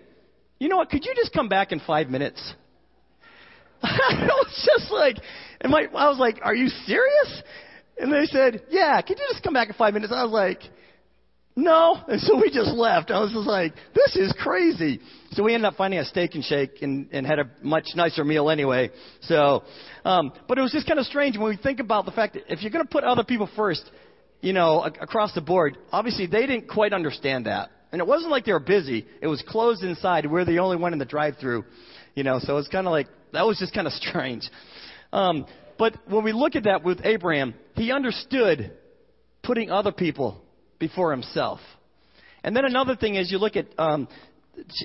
you 0.62 0.70
know 0.70 0.77
what? 0.77 0.91
Could 0.91 1.03
you 1.06 1.13
just 1.15 1.34
come 1.34 1.50
back 1.50 1.72
in 1.72 1.80
five 1.80 2.08
minutes? 2.08 2.53
I 3.84 4.27
was 4.27 4.70
just 4.72 4.91
like, 4.91 5.18
and 5.60 5.72
my, 5.72 5.88
I 5.96 6.08
was 6.08 6.20
like, 6.20 6.38
are 6.44 6.53
you 6.53 6.68
serious? 6.86 7.41
And 7.98 8.13
they 8.13 8.25
said, 8.25 8.62
yeah, 8.70 9.01
can 9.01 9.18
you 9.18 9.25
just 9.32 9.44
come 9.44 9.56
back 9.56 9.70
in 9.70 9.74
five 9.74 9.96
minutes? 9.96 10.13
I 10.15 10.24
was 10.24 10.32
like, 10.32 10.60
no. 11.56 11.98
And 12.08 12.22
so 12.22 12.36
we 12.36 12.51
just 12.51 12.70
left. 12.75 13.10
I 13.10 13.22
was 13.22 13.32
just 13.32 13.48
like, 13.48 13.74
this 13.96 14.15
is 14.15 14.36
crazy. 14.39 15.00
So 15.32 15.41
we 15.41 15.56
ended 15.56 15.65
up 15.65 15.77
finding 15.77 16.00
a 16.00 16.06
steak 16.06 16.36
and 16.36 16.44
shake 16.44 16.84
and, 16.84 17.10
and 17.12 17.25
had 17.25 17.39
a 17.39 17.50
much 17.63 17.88
nicer 17.96 18.24
meal 18.24 18.51
anyway. 18.51 18.91
So, 19.22 19.63
um, 20.06 20.32
but 20.48 20.60
it 20.60 20.62
was 20.62 20.72
just 20.72 20.86
kind 20.86 21.00
of 21.00 21.08
strange 21.08 21.39
when 21.39 21.50
we 21.50 21.58
think 21.58 21.80
about 21.80 22.06
the 22.06 22.12
fact 22.12 22.36
that 22.36 22.44
if 22.53 22.62
you're 22.62 22.72
going 22.72 22.86
to 22.86 22.91
put 22.91 23.03
other 23.03 23.24
people 23.24 23.50
first, 23.56 23.89
you 24.41 24.53
know, 24.53 24.84
across 24.84 25.34
the 25.34 25.41
board, 25.41 25.80
obviously 25.91 26.27
they 26.27 26.46
didn't 26.46 26.70
quite 26.70 26.94
understand 26.94 27.48
that. 27.48 27.72
And 27.92 28.00
it 28.00 28.08
wasn't 28.08 28.32
like 28.32 28.46
they 28.46 28.54
were 28.54 28.60
busy. 28.60 29.06
It 29.22 29.28
was 29.28 29.44
closed 29.48 29.84
inside. 29.84 30.30
We're 30.30 30.46
the 30.46 30.60
only 30.60 30.78
one 30.78 30.94
in 30.94 31.00
the 31.00 31.06
drive-through, 31.06 31.66
you 32.16 32.24
know. 32.24 32.40
So 32.40 32.58
it's 32.58 32.70
kind 32.70 32.88
of 32.88 32.92
like 32.92 33.08
that 33.34 33.46
was 33.46 33.60
just 33.60 33.74
kind 33.74 33.88
of 33.88 33.94
strange. 33.94 34.50
Um, 35.12 35.46
but 35.78 35.96
when 36.08 36.24
we 36.24 36.32
look 36.32 36.56
at 36.56 36.64
that 36.64 36.84
with 36.84 37.02
Abraham, 37.04 37.54
he 37.76 37.92
understood 37.92 38.72
putting 39.44 39.72
other 39.72 39.92
people 39.92 40.42
before 40.80 41.12
himself. 41.12 41.60
And 42.44 42.56
then 42.56 42.66
another 42.66 42.96
thing 42.96 43.16
is 43.16 43.32
you 43.32 43.38
look 43.38 43.56
at 43.56 43.68
um, 43.78 44.08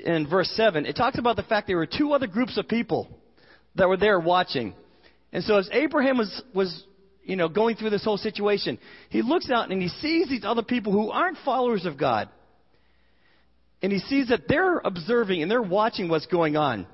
in 0.04 0.28
verse 0.28 0.50
seven, 0.56 0.84
it 0.84 0.96
talks 0.96 1.18
about 1.18 1.36
the 1.36 1.42
fact 1.42 1.66
there 1.66 1.76
were 1.76 1.86
two 1.86 2.12
other 2.12 2.26
groups 2.26 2.58
of 2.58 2.68
people 2.68 3.08
that 3.76 3.88
were 3.88 3.96
there 3.96 4.18
watching. 4.18 4.74
And 5.32 5.44
so 5.44 5.58
as 5.58 5.68
Abraham 5.72 6.18
was 6.18 6.42
was 6.54 6.84
you 7.22 7.36
know 7.36 7.48
going 7.48 7.76
through 7.76 7.90
this 7.90 8.04
whole 8.04 8.18
situation, 8.18 8.78
he 9.10 9.22
looks 9.22 9.50
out 9.50 9.70
and 9.70 9.80
he 9.80 9.88
sees 9.88 10.28
these 10.28 10.44
other 10.44 10.62
people 10.62 10.92
who 10.92 11.10
aren't 11.10 11.38
followers 11.44 11.84
of 11.86 11.98
God 11.98 12.28
and 13.82 13.92
he 13.92 13.98
sees 13.98 14.28
that 14.28 14.48
they're 14.48 14.78
observing 14.78 15.42
and 15.42 15.50
they're 15.50 15.62
watching 15.62 16.08
what's 16.08 16.26
going 16.26 16.56
on. 16.56 16.86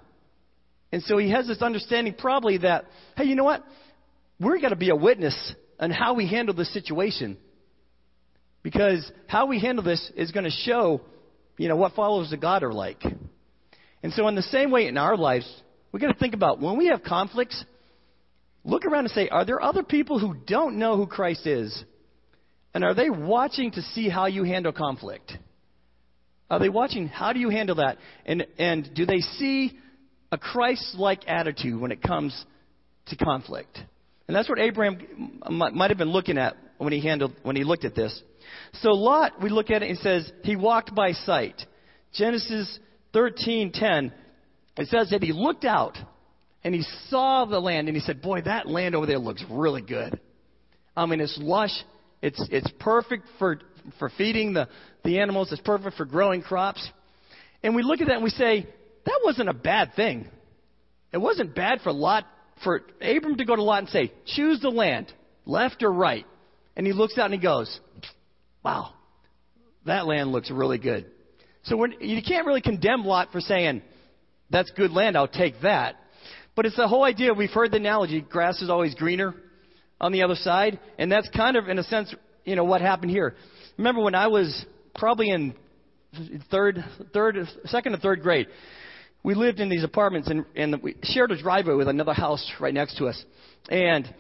And 0.91 1.03
so 1.03 1.17
he 1.17 1.31
has 1.31 1.47
this 1.47 1.63
understanding 1.63 2.15
probably 2.15 2.59
that, 2.59 2.85
hey, 3.17 3.25
you 3.25 3.35
know 3.35 3.45
what? 3.45 3.65
We're 4.39 4.59
going 4.59 4.71
to 4.71 4.77
be 4.77 4.91
a 4.91 4.97
witness 4.97 5.55
on 5.79 5.91
how 5.91 6.15
we 6.15 6.27
handle 6.29 6.55
this 6.55 6.73
situation. 6.73 7.39
Because 8.63 9.11
how 9.27 9.47
we 9.47 9.59
handle 9.59 9.85
this 9.85 10.11
is 10.17 10.33
going 10.33 10.45
to 10.45 10.51
show, 10.51 11.01
you 11.57 11.69
know, 11.69 11.77
what 11.77 11.95
followers 11.95 12.33
of 12.33 12.41
God 12.41 12.63
are 12.63 12.73
like. 12.73 13.03
And 14.03 14.13
so 14.13 14.29
in 14.29 14.35
the 14.35 14.43
same 14.43 14.71
way 14.71 14.87
in 14.87 14.99
our 14.99 15.17
lives, 15.17 15.51
we 15.93 16.01
got 16.01 16.13
to 16.13 16.19
think 16.19 16.35
about 16.35 16.61
when 16.61 16.77
we 16.77 16.87
have 16.89 17.03
conflicts, 17.03 17.65
look 18.65 18.85
around 18.85 19.05
and 19.05 19.11
say, 19.11 19.29
are 19.29 19.45
there 19.45 19.63
other 19.63 19.83
people 19.83 20.19
who 20.19 20.35
don't 20.47 20.79
know 20.79 20.97
who 20.97 21.07
Christ 21.07 21.47
is? 21.47 21.85
And 22.75 22.85
are 22.85 22.95
they 22.95 23.11
watching 23.11 23.71
to 23.73 23.83
see 23.83 24.09
how 24.09 24.27
you 24.27 24.45
handle 24.45 24.73
conflict? 24.73 25.33
Are 26.53 26.59
they 26.59 26.69
watching? 26.69 27.09
How 27.09 27.33
do 27.33 27.41
you 27.41 27.49
handle 27.49 27.77
that? 27.77 27.97
And, 28.27 28.47
and 28.59 28.91
do 28.95 29.07
they 29.07 29.21
see 29.21 29.73
a 30.31 30.37
Christ 30.37 30.95
like 30.97 31.27
attitude 31.27 31.81
when 31.81 31.91
it 31.91 32.03
comes 32.03 32.45
to 33.07 33.17
conflict? 33.17 33.79
And 34.29 34.37
that's 34.37 34.51
what 34.51 34.59
Abraham 34.59 35.41
might 35.51 35.91
have 35.91 35.97
been 35.97 36.13
looking 36.13 36.37
at 36.37 36.55
when 36.77 36.93
he 36.93 37.01
handled 37.01 37.33
when 37.43 37.57
he 37.57 37.65
looked 37.65 37.87
at 37.87 37.95
this. 37.95 38.23
So 38.75 38.91
Lot, 38.91 39.43
we 39.43 39.49
look 39.49 39.71
at 39.71 39.83
it 39.83 39.89
and 39.89 39.99
says 40.01 40.31
he 40.43 40.57
walked 40.57 40.95
by 40.95 41.13
sight. 41.13 41.65
Genesis 42.13 42.79
13:10 43.15 44.13
it 44.77 44.89
says 44.89 45.09
that 45.11 45.23
he 45.23 45.33
looked 45.33 45.65
out 45.65 45.97
and 46.65 46.75
he 46.75 46.83
saw 47.09 47.47
the 47.47 47.61
land 47.61 47.89
and 47.89 47.97
he 47.97 48.03
said, 48.03 48.21
"Boy, 48.21 48.43
that 48.43 48.69
land 48.69 48.95
over 48.95 49.07
there 49.07 49.19
looks 49.19 49.43
really 49.51 49.83
good. 49.83 50.21
I 50.95 51.07
mean, 51.07 51.21
it's 51.21 51.39
lush. 51.41 51.73
It's 52.21 52.47
it's 52.51 52.71
perfect 52.79 53.25
for 53.39 53.59
for 53.99 54.11
feeding 54.17 54.53
the, 54.53 54.69
the 55.05 55.21
animals. 55.21 55.53
It's 55.53 55.61
perfect 55.61 55.97
for 55.97 56.05
growing 56.05 56.43
crops. 56.43 56.87
And 57.63 57.75
we 57.75 57.83
look 57.83 58.01
at 58.01 58.09
that 58.09 58.17
and 58.17 58.25
we 58.25 58.31
say, 58.31 58.67
that 59.05 59.21
wasn't 59.25 59.49
a 59.49 59.55
bad 59.55 59.95
thing. 59.95 60.29
It 61.13 61.19
wasn't 61.19 61.55
bad 61.55 61.81
for 61.83 61.93
Lot, 61.93 62.25
for 62.65 62.83
Abram 63.01 63.37
to 63.37 63.45
go 63.45 63.57
to 63.57 63.63
Lot 63.63 63.81
and 63.81 63.89
say, 63.89 64.13
choose 64.27 64.61
the 64.61 64.71
land, 64.71 65.13
left 65.45 65.83
or 65.83 65.93
right. 65.93 66.27
And 66.77 66.87
he 66.87 66.93
looks 66.93 67.19
out 67.19 67.27
and 67.27 67.35
he 67.35 67.41
goes, 67.41 67.81
wow, 68.65 68.95
that 69.87 70.07
land 70.07 70.33
looks 70.33 70.51
really 70.51 70.79
good. 70.79 71.07
So 71.65 71.77
when, 71.77 71.95
you 72.01 72.23
can't 72.23 72.47
really 72.47 72.63
condemn 72.63 73.05
Lot 73.05 73.31
for 73.31 73.41
saying, 73.41 73.83
that's 74.51 74.71
good 74.73 74.91
land, 74.91 75.17
I'll 75.17 75.29
take 75.29 75.61
that. 75.63 75.97
But 76.55 76.67
it's 76.67 76.77
the 76.77 76.89
whole 76.89 77.05
idea, 77.05 77.33
we've 77.33 77.51
heard 77.51 77.71
the 77.73 77.77
analogy, 77.77 78.21
grass 78.21 78.61
is 78.61 78.71
always 78.71 78.95
greener 78.95 79.35
on 80.01 80.13
the 80.13 80.23
other 80.23 80.35
side. 80.35 80.79
And 80.99 81.11
that's 81.11 81.29
kind 81.31 81.57
of, 81.57 81.69
in 81.69 81.79
a 81.79 81.83
sense, 81.85 82.15
you 82.45 82.57
know, 82.57 82.65
what 82.65 82.81
happened 82.81 83.11
here 83.11 83.37
remember 83.77 84.03
when 84.03 84.15
I 84.15 84.29
was 84.29 84.65
probably 84.95 85.31
in 85.31 85.55
third, 86.51 86.85
third, 87.13 87.37
second 87.67 87.95
or 87.95 87.99
third 87.99 88.23
grade. 88.23 88.49
We 89.25 89.35
lived 89.35 89.61
in 89.61 89.69
these 89.69 89.85
apartments 89.85 90.29
and, 90.29 90.45
and 90.57 90.83
we 90.83 90.97
shared 91.03 91.31
a 91.31 91.41
driveway 91.41 91.75
with 91.75 91.89
another 91.89 92.13
house 92.13 92.51
right 92.61 92.75
next 92.75 92.99
to 92.99 93.07
us. 93.07 93.25
And 93.69 94.13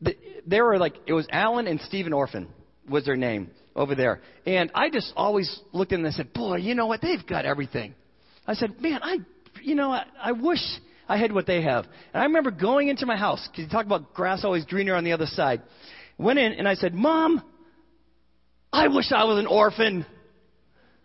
the, 0.00 0.16
they 0.46 0.60
were 0.60 0.78
like, 0.78 0.94
it 1.06 1.12
was 1.12 1.26
Alan 1.30 1.66
and 1.66 1.80
Stephen 1.82 2.12
Orphan 2.12 2.48
was 2.88 3.04
their 3.04 3.16
name 3.16 3.50
over 3.76 3.94
there. 3.94 4.20
And 4.46 4.70
I 4.74 4.90
just 4.90 5.12
always 5.14 5.60
looked 5.72 5.92
at 5.92 5.96
them 5.96 6.06
and 6.06 6.14
said, 6.14 6.32
boy, 6.32 6.56
you 6.56 6.74
know 6.74 6.86
what? 6.86 7.02
They've 7.02 7.24
got 7.26 7.44
everything. 7.44 7.94
I 8.46 8.54
said, 8.54 8.80
man, 8.80 9.00
I, 9.02 9.18
you 9.62 9.74
know, 9.74 9.90
I, 9.90 10.04
I 10.20 10.32
wish 10.32 10.60
I 11.06 11.18
had 11.18 11.32
what 11.32 11.46
they 11.46 11.62
have. 11.62 11.84
And 12.14 12.22
I 12.22 12.24
remember 12.24 12.50
going 12.50 12.88
into 12.88 13.04
my 13.04 13.16
house 13.16 13.46
because 13.50 13.64
you 13.64 13.70
talk 13.70 13.84
about 13.84 14.14
grass 14.14 14.42
always 14.42 14.64
greener 14.64 14.94
on 14.94 15.04
the 15.04 15.12
other 15.12 15.26
side. 15.26 15.62
Went 16.16 16.38
in 16.38 16.52
and 16.52 16.66
I 16.66 16.74
said, 16.74 16.94
Mom, 16.94 17.42
I 18.78 18.86
wish 18.86 19.10
I 19.10 19.24
was 19.24 19.40
an 19.40 19.48
orphan. 19.48 20.06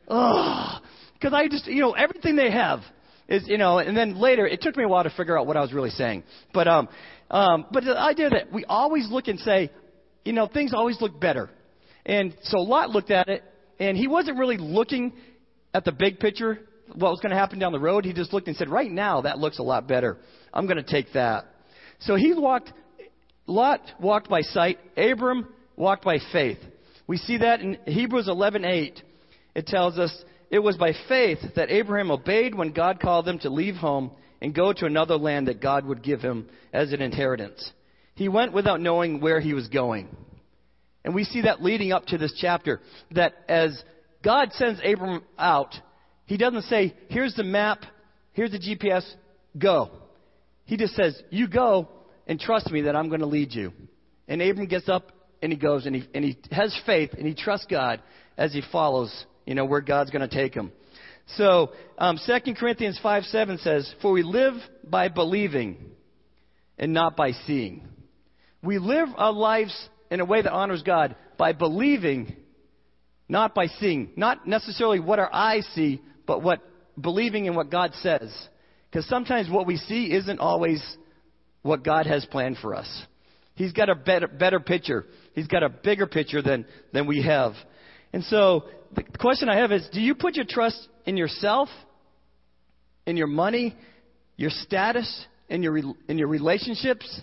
Ugh. 0.07 0.81
Because 1.13 1.33
I 1.33 1.47
just, 1.47 1.65
you 1.65 1.81
know, 1.81 1.93
everything 1.93 2.35
they 2.35 2.51
have 2.51 2.81
is, 3.27 3.47
you 3.47 3.57
know, 3.57 3.79
and 3.79 3.97
then 3.97 4.15
later, 4.15 4.45
it 4.45 4.61
took 4.61 4.77
me 4.77 4.83
a 4.83 4.87
while 4.87 5.03
to 5.03 5.09
figure 5.09 5.39
out 5.39 5.47
what 5.47 5.57
I 5.57 5.61
was 5.61 5.73
really 5.73 5.89
saying. 5.89 6.23
But, 6.53 6.67
um, 6.67 6.87
um, 7.31 7.65
but 7.71 7.83
the 7.83 7.97
idea 7.97 8.29
that 8.29 8.53
we 8.53 8.63
always 8.65 9.09
look 9.09 9.27
and 9.27 9.39
say, 9.39 9.71
you 10.23 10.33
know, 10.33 10.45
things 10.45 10.71
always 10.71 11.01
look 11.01 11.19
better. 11.19 11.49
And 12.05 12.37
so 12.43 12.59
Lot 12.59 12.91
looked 12.91 13.09
at 13.09 13.27
it, 13.27 13.43
and 13.79 13.97
he 13.97 14.07
wasn't 14.07 14.37
really 14.37 14.57
looking 14.57 15.13
at 15.73 15.83
the 15.83 15.91
big 15.91 16.19
picture, 16.19 16.59
what 16.93 17.09
was 17.09 17.21
going 17.21 17.31
to 17.31 17.37
happen 17.37 17.57
down 17.57 17.71
the 17.71 17.79
road. 17.79 18.05
He 18.05 18.13
just 18.13 18.33
looked 18.33 18.47
and 18.47 18.55
said, 18.55 18.69
right 18.69 18.91
now, 18.91 19.21
that 19.21 19.39
looks 19.39 19.57
a 19.57 19.63
lot 19.63 19.87
better. 19.87 20.17
I'm 20.53 20.67
going 20.67 20.77
to 20.77 20.83
take 20.83 21.13
that. 21.13 21.45
So 22.01 22.15
he 22.15 22.35
walked, 22.35 22.71
Lot 23.47 23.81
walked 23.99 24.29
by 24.29 24.41
sight, 24.41 24.77
Abram 24.95 25.47
walked 25.75 26.05
by 26.05 26.19
faith. 26.31 26.59
We 27.07 27.17
see 27.17 27.37
that 27.37 27.61
in 27.61 27.77
Hebrews 27.85 28.27
11:8. 28.27 29.01
It 29.55 29.67
tells 29.67 29.99
us 29.99 30.25
it 30.49 30.59
was 30.59 30.77
by 30.77 30.93
faith 31.07 31.39
that 31.55 31.71
Abraham 31.71 32.11
obeyed 32.11 32.55
when 32.55 32.71
God 32.71 32.99
called 32.99 33.27
him 33.27 33.39
to 33.39 33.49
leave 33.49 33.75
home 33.75 34.11
and 34.41 34.53
go 34.53 34.73
to 34.73 34.85
another 34.85 35.15
land 35.15 35.47
that 35.47 35.61
God 35.61 35.85
would 35.85 36.03
give 36.03 36.21
him 36.21 36.47
as 36.71 36.93
an 36.93 37.01
inheritance. 37.01 37.71
He 38.15 38.29
went 38.29 38.53
without 38.53 38.81
knowing 38.81 39.19
where 39.19 39.39
he 39.39 39.53
was 39.53 39.67
going. 39.67 40.15
And 41.03 41.15
we 41.15 41.23
see 41.23 41.41
that 41.41 41.63
leading 41.63 41.91
up 41.91 42.05
to 42.07 42.17
this 42.17 42.33
chapter 42.39 42.81
that 43.11 43.33
as 43.49 43.83
God 44.23 44.53
sends 44.53 44.79
Abram 44.83 45.23
out, 45.37 45.75
he 46.25 46.37
doesn't 46.37 46.63
say, 46.63 46.93
"Here's 47.09 47.35
the 47.35 47.43
map, 47.43 47.85
here's 48.33 48.51
the 48.51 48.59
GPS, 48.59 49.05
go." 49.57 49.91
He 50.65 50.77
just 50.77 50.95
says, 50.95 51.21
"You 51.29 51.47
go 51.47 51.89
and 52.27 52.39
trust 52.39 52.71
me 52.71 52.81
that 52.81 52.95
I'm 52.95 53.09
going 53.09 53.19
to 53.19 53.25
lead 53.25 53.53
you." 53.53 53.73
And 54.27 54.41
Abram 54.41 54.67
gets 54.67 54.87
up 54.87 55.11
and 55.43 55.51
he 55.51 55.59
goes 55.59 55.85
and 55.85 55.95
he, 55.95 56.07
and 56.13 56.23
he 56.23 56.37
has 56.51 56.75
faith 56.85 57.11
and 57.17 57.27
he 57.27 57.35
trusts 57.35 57.67
God 57.69 58.01
as 58.37 58.53
he 58.53 58.61
follows, 58.71 59.25
you 59.45 59.53
know, 59.53 59.65
where 59.65 59.81
God's 59.81 60.09
going 60.09 60.27
to 60.27 60.33
take 60.33 60.53
him. 60.53 60.71
So, 61.35 61.71
um, 61.97 62.17
2 62.25 62.53
Corinthians 62.55 62.99
5 63.03 63.23
7 63.25 63.57
says, 63.59 63.93
For 64.01 64.13
we 64.13 64.23
live 64.23 64.53
by 64.89 65.09
believing 65.09 65.77
and 66.77 66.93
not 66.93 67.17
by 67.17 67.31
seeing. 67.45 67.87
We 68.63 68.77
live 68.79 69.09
our 69.17 69.33
lives 69.33 69.89
in 70.09 70.21
a 70.21 70.25
way 70.25 70.41
that 70.41 70.51
honors 70.51 70.81
God 70.81 71.15
by 71.37 71.51
believing, 71.51 72.35
not 73.27 73.53
by 73.53 73.67
seeing. 73.67 74.11
Not 74.15 74.47
necessarily 74.47 75.01
what 75.01 75.19
our 75.19 75.33
eyes 75.33 75.67
see, 75.75 76.01
but 76.25 76.41
what 76.41 76.61
believing 76.99 77.45
in 77.45 77.55
what 77.55 77.69
God 77.69 77.93
says. 77.95 78.33
Because 78.89 79.05
sometimes 79.07 79.49
what 79.49 79.67
we 79.67 79.75
see 79.75 80.13
isn't 80.13 80.39
always 80.39 80.81
what 81.63 81.83
God 81.83 82.05
has 82.05 82.25
planned 82.25 82.57
for 82.61 82.75
us. 82.75 83.05
He's 83.55 83.71
got 83.71 83.89
a 83.89 83.95
better, 83.95 84.27
better 84.27 84.59
picture. 84.59 85.05
He's 85.33 85.47
got 85.47 85.63
a 85.63 85.69
bigger 85.69 86.07
picture 86.07 86.41
than, 86.41 86.65
than 86.91 87.07
we 87.07 87.23
have. 87.23 87.53
And 88.11 88.23
so 88.23 88.65
the 88.95 89.03
question 89.19 89.49
I 89.49 89.57
have 89.57 89.71
is 89.71 89.87
do 89.91 89.99
you 89.99 90.15
put 90.15 90.35
your 90.35 90.45
trust 90.47 90.87
in 91.05 91.17
yourself, 91.17 91.69
in 93.05 93.17
your 93.17 93.27
money, 93.27 93.75
your 94.37 94.51
status, 94.51 95.25
in 95.49 95.63
your, 95.63 95.77
in 96.07 96.17
your 96.17 96.27
relationships? 96.27 97.21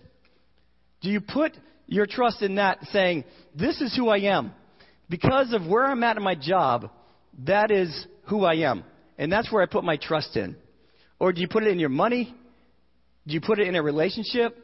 Do 1.00 1.08
you 1.08 1.20
put 1.20 1.56
your 1.86 2.06
trust 2.06 2.42
in 2.42 2.56
that 2.56 2.78
saying, 2.92 3.24
this 3.54 3.80
is 3.80 3.94
who 3.96 4.08
I 4.08 4.18
am? 4.18 4.52
Because 5.08 5.52
of 5.52 5.66
where 5.66 5.86
I'm 5.86 6.02
at 6.04 6.16
in 6.16 6.22
my 6.22 6.34
job, 6.34 6.90
that 7.46 7.70
is 7.70 8.06
who 8.28 8.44
I 8.44 8.54
am. 8.70 8.84
And 9.18 9.30
that's 9.30 9.50
where 9.52 9.62
I 9.62 9.66
put 9.66 9.84
my 9.84 9.96
trust 9.96 10.36
in. 10.36 10.56
Or 11.18 11.32
do 11.32 11.40
you 11.40 11.48
put 11.48 11.64
it 11.64 11.68
in 11.68 11.78
your 11.78 11.88
money? 11.88 12.34
Do 13.26 13.34
you 13.34 13.40
put 13.40 13.58
it 13.58 13.68
in 13.68 13.74
a 13.74 13.82
relationship? 13.82 14.56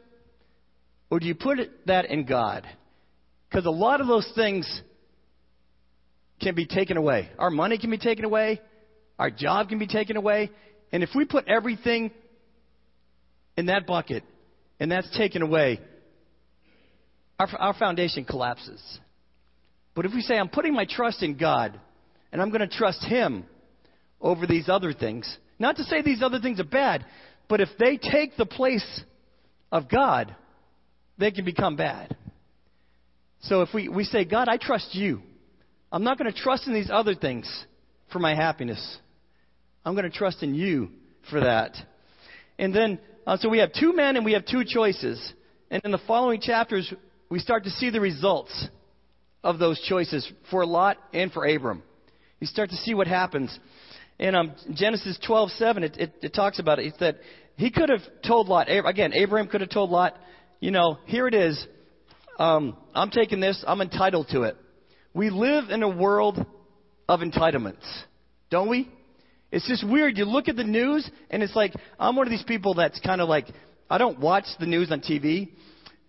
Or 1.09 1.19
do 1.19 1.27
you 1.27 1.35
put 1.35 1.59
it, 1.59 1.85
that 1.87 2.05
in 2.09 2.25
God? 2.25 2.65
Because 3.49 3.65
a 3.65 3.71
lot 3.71 4.01
of 4.01 4.07
those 4.07 4.29
things 4.35 4.81
can 6.41 6.55
be 6.55 6.65
taken 6.65 6.97
away. 6.97 7.29
Our 7.39 7.49
money 7.49 7.77
can 7.77 7.89
be 7.89 7.97
taken 7.97 8.25
away. 8.25 8.61
Our 9.17 9.31
job 9.31 9.69
can 9.69 9.79
be 9.79 9.87
taken 9.87 10.17
away. 10.17 10.51
And 10.91 11.03
if 11.03 11.09
we 11.15 11.25
put 11.25 11.47
everything 11.47 12.11
in 13.55 13.67
that 13.67 13.87
bucket 13.87 14.23
and 14.79 14.91
that's 14.91 15.09
taken 15.17 15.41
away, 15.41 15.79
our, 17.39 17.47
our 17.57 17.73
foundation 17.73 18.25
collapses. 18.25 18.81
But 19.95 20.05
if 20.05 20.13
we 20.13 20.21
say, 20.21 20.37
I'm 20.37 20.49
putting 20.49 20.73
my 20.73 20.85
trust 20.87 21.23
in 21.23 21.37
God 21.37 21.79
and 22.31 22.41
I'm 22.41 22.49
going 22.49 22.67
to 22.67 22.67
trust 22.67 23.03
Him 23.03 23.45
over 24.21 24.45
these 24.45 24.69
other 24.69 24.93
things, 24.93 25.37
not 25.59 25.77
to 25.77 25.83
say 25.83 26.01
these 26.01 26.21
other 26.21 26.39
things 26.39 26.59
are 26.59 26.65
bad, 26.65 27.05
but 27.49 27.61
if 27.61 27.69
they 27.79 27.97
take 27.97 28.37
the 28.37 28.45
place 28.45 29.01
of 29.71 29.89
God, 29.89 30.35
they 31.17 31.31
can 31.31 31.45
become 31.45 31.75
bad. 31.75 32.15
So 33.41 33.61
if 33.61 33.69
we, 33.73 33.87
we 33.87 34.03
say, 34.03 34.25
God, 34.25 34.47
I 34.47 34.57
trust 34.57 34.93
you, 34.93 35.21
I'm 35.91 36.03
not 36.03 36.17
going 36.17 36.31
to 36.31 36.37
trust 36.37 36.67
in 36.67 36.73
these 36.73 36.89
other 36.91 37.15
things 37.15 37.47
for 38.11 38.19
my 38.19 38.35
happiness. 38.35 38.97
I'm 39.85 39.93
going 39.93 40.09
to 40.09 40.15
trust 40.15 40.43
in 40.43 40.53
you 40.53 40.89
for 41.29 41.39
that. 41.41 41.75
And 42.59 42.73
then, 42.73 42.99
uh, 43.25 43.37
so 43.37 43.49
we 43.49 43.59
have 43.59 43.71
two 43.73 43.93
men 43.93 44.15
and 44.15 44.25
we 44.25 44.33
have 44.33 44.45
two 44.45 44.63
choices. 44.65 45.33
And 45.69 45.81
in 45.85 45.91
the 45.91 45.99
following 46.07 46.41
chapters, 46.41 46.91
we 47.29 47.39
start 47.39 47.63
to 47.65 47.69
see 47.69 47.89
the 47.89 48.01
results 48.01 48.67
of 49.43 49.59
those 49.59 49.79
choices 49.87 50.29
for 50.51 50.65
Lot 50.65 50.97
and 51.13 51.31
for 51.31 51.45
Abram. 51.45 51.83
You 52.39 52.47
start 52.47 52.69
to 52.69 52.75
see 52.75 52.93
what 52.93 53.07
happens. 53.07 53.57
In 54.19 54.35
um, 54.35 54.53
Genesis 54.73 55.17
12:7, 55.27 55.83
it, 55.83 55.97
it, 55.97 56.13
it 56.21 56.33
talks 56.33 56.59
about 56.59 56.79
it. 56.79 56.87
It's 56.87 56.97
that 56.99 57.17
he 57.55 57.71
could 57.71 57.89
have 57.89 58.01
told 58.25 58.47
Lot. 58.47 58.67
Again, 58.69 59.13
Abraham 59.13 59.47
could 59.47 59.61
have 59.61 59.69
told 59.69 59.89
Lot, 59.89 60.15
you 60.59 60.71
know, 60.71 60.97
here 61.05 61.27
it 61.27 61.33
is. 61.33 61.65
Um, 62.37 62.77
I'm 62.93 63.09
taking 63.09 63.39
this. 63.39 63.63
I'm 63.67 63.81
entitled 63.81 64.27
to 64.31 64.43
it. 64.43 64.55
We 65.13 65.29
live 65.29 65.69
in 65.69 65.83
a 65.83 65.89
world 65.89 66.45
of 67.09 67.19
entitlements, 67.21 67.85
don't 68.49 68.69
we? 68.69 68.89
It's 69.51 69.67
just 69.67 69.87
weird. 69.87 70.17
You 70.17 70.25
look 70.25 70.47
at 70.47 70.55
the 70.55 70.63
news, 70.63 71.09
and 71.29 71.41
it's 71.41 71.55
like 71.55 71.73
I'm 71.99 72.15
one 72.15 72.27
of 72.27 72.31
these 72.31 72.43
people 72.43 72.75
that's 72.75 72.99
kind 72.99 73.21
of 73.21 73.29
like 73.29 73.47
I 73.89 73.97
don't 73.97 74.19
watch 74.19 74.45
the 74.59 74.65
news 74.65 74.91
on 74.91 75.01
TV, 75.01 75.49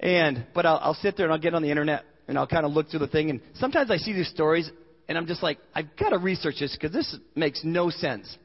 and 0.00 0.46
but 0.54 0.66
I'll, 0.66 0.78
I'll 0.82 0.94
sit 0.94 1.16
there 1.16 1.26
and 1.26 1.32
I'll 1.32 1.40
get 1.40 1.54
on 1.54 1.62
the 1.62 1.70
internet 1.70 2.04
and 2.26 2.36
I'll 2.36 2.46
kind 2.46 2.66
of 2.66 2.72
look 2.72 2.90
through 2.90 2.98
the 3.00 3.08
thing, 3.08 3.30
and 3.30 3.40
sometimes 3.54 3.90
I 3.90 3.96
see 3.96 4.12
these 4.12 4.28
stories, 4.28 4.70
and 5.08 5.16
I'm 5.16 5.26
just 5.26 5.42
like, 5.42 5.58
I've 5.74 5.96
got 5.96 6.10
to 6.10 6.18
research 6.18 6.56
this 6.60 6.74
because 6.74 6.92
this 6.92 7.16
makes 7.34 7.64
no 7.64 7.88
sense. 7.88 8.36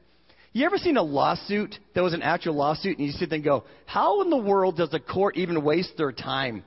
You 0.54 0.64
ever 0.64 0.78
seen 0.78 0.96
a 0.96 1.02
lawsuit 1.02 1.74
that 1.94 2.02
was 2.02 2.14
an 2.14 2.22
actual 2.22 2.54
lawsuit, 2.54 2.96
and 2.96 3.06
you 3.06 3.12
sit 3.12 3.28
there 3.28 3.36
and 3.36 3.44
go, 3.44 3.64
how 3.84 4.22
in 4.22 4.30
the 4.30 4.38
world 4.38 4.78
does 4.78 4.94
a 4.94 5.00
court 5.00 5.36
even 5.36 5.62
waste 5.62 5.98
their 5.98 6.12
time 6.12 6.64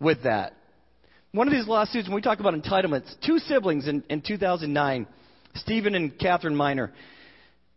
with 0.00 0.24
that? 0.24 0.55
One 1.36 1.48
of 1.48 1.52
these 1.52 1.68
lawsuits, 1.68 2.08
when 2.08 2.14
we 2.14 2.22
talk 2.22 2.40
about 2.40 2.54
entitlements, 2.54 3.14
two 3.22 3.38
siblings 3.40 3.86
in, 3.86 4.02
in 4.08 4.22
2009, 4.22 5.06
Stephen 5.56 5.94
and 5.94 6.18
Catherine 6.18 6.56
Miner, 6.56 6.94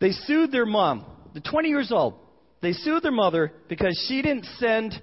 they 0.00 0.12
sued 0.12 0.50
their 0.50 0.64
mom. 0.64 1.04
They're 1.34 1.42
20 1.42 1.68
years 1.68 1.92
old. 1.92 2.14
They 2.62 2.72
sued 2.72 3.02
their 3.02 3.12
mother 3.12 3.52
because 3.68 4.02
she 4.08 4.22
didn't 4.22 4.46
send 4.56 4.94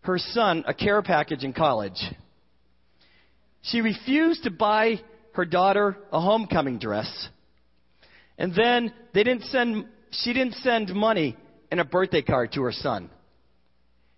her 0.00 0.18
son 0.18 0.64
a 0.66 0.74
care 0.74 1.00
package 1.00 1.44
in 1.44 1.52
college. 1.52 2.02
She 3.62 3.80
refused 3.80 4.42
to 4.42 4.50
buy 4.50 5.00
her 5.34 5.44
daughter 5.44 5.96
a 6.10 6.20
homecoming 6.20 6.80
dress. 6.80 7.28
And 8.36 8.52
then 8.52 8.92
they 9.14 9.22
didn't 9.22 9.44
send, 9.44 9.86
she 10.10 10.32
didn't 10.32 10.54
send 10.54 10.92
money 10.92 11.36
and 11.70 11.78
a 11.78 11.84
birthday 11.84 12.22
card 12.22 12.50
to 12.54 12.62
her 12.62 12.72
son. 12.72 13.10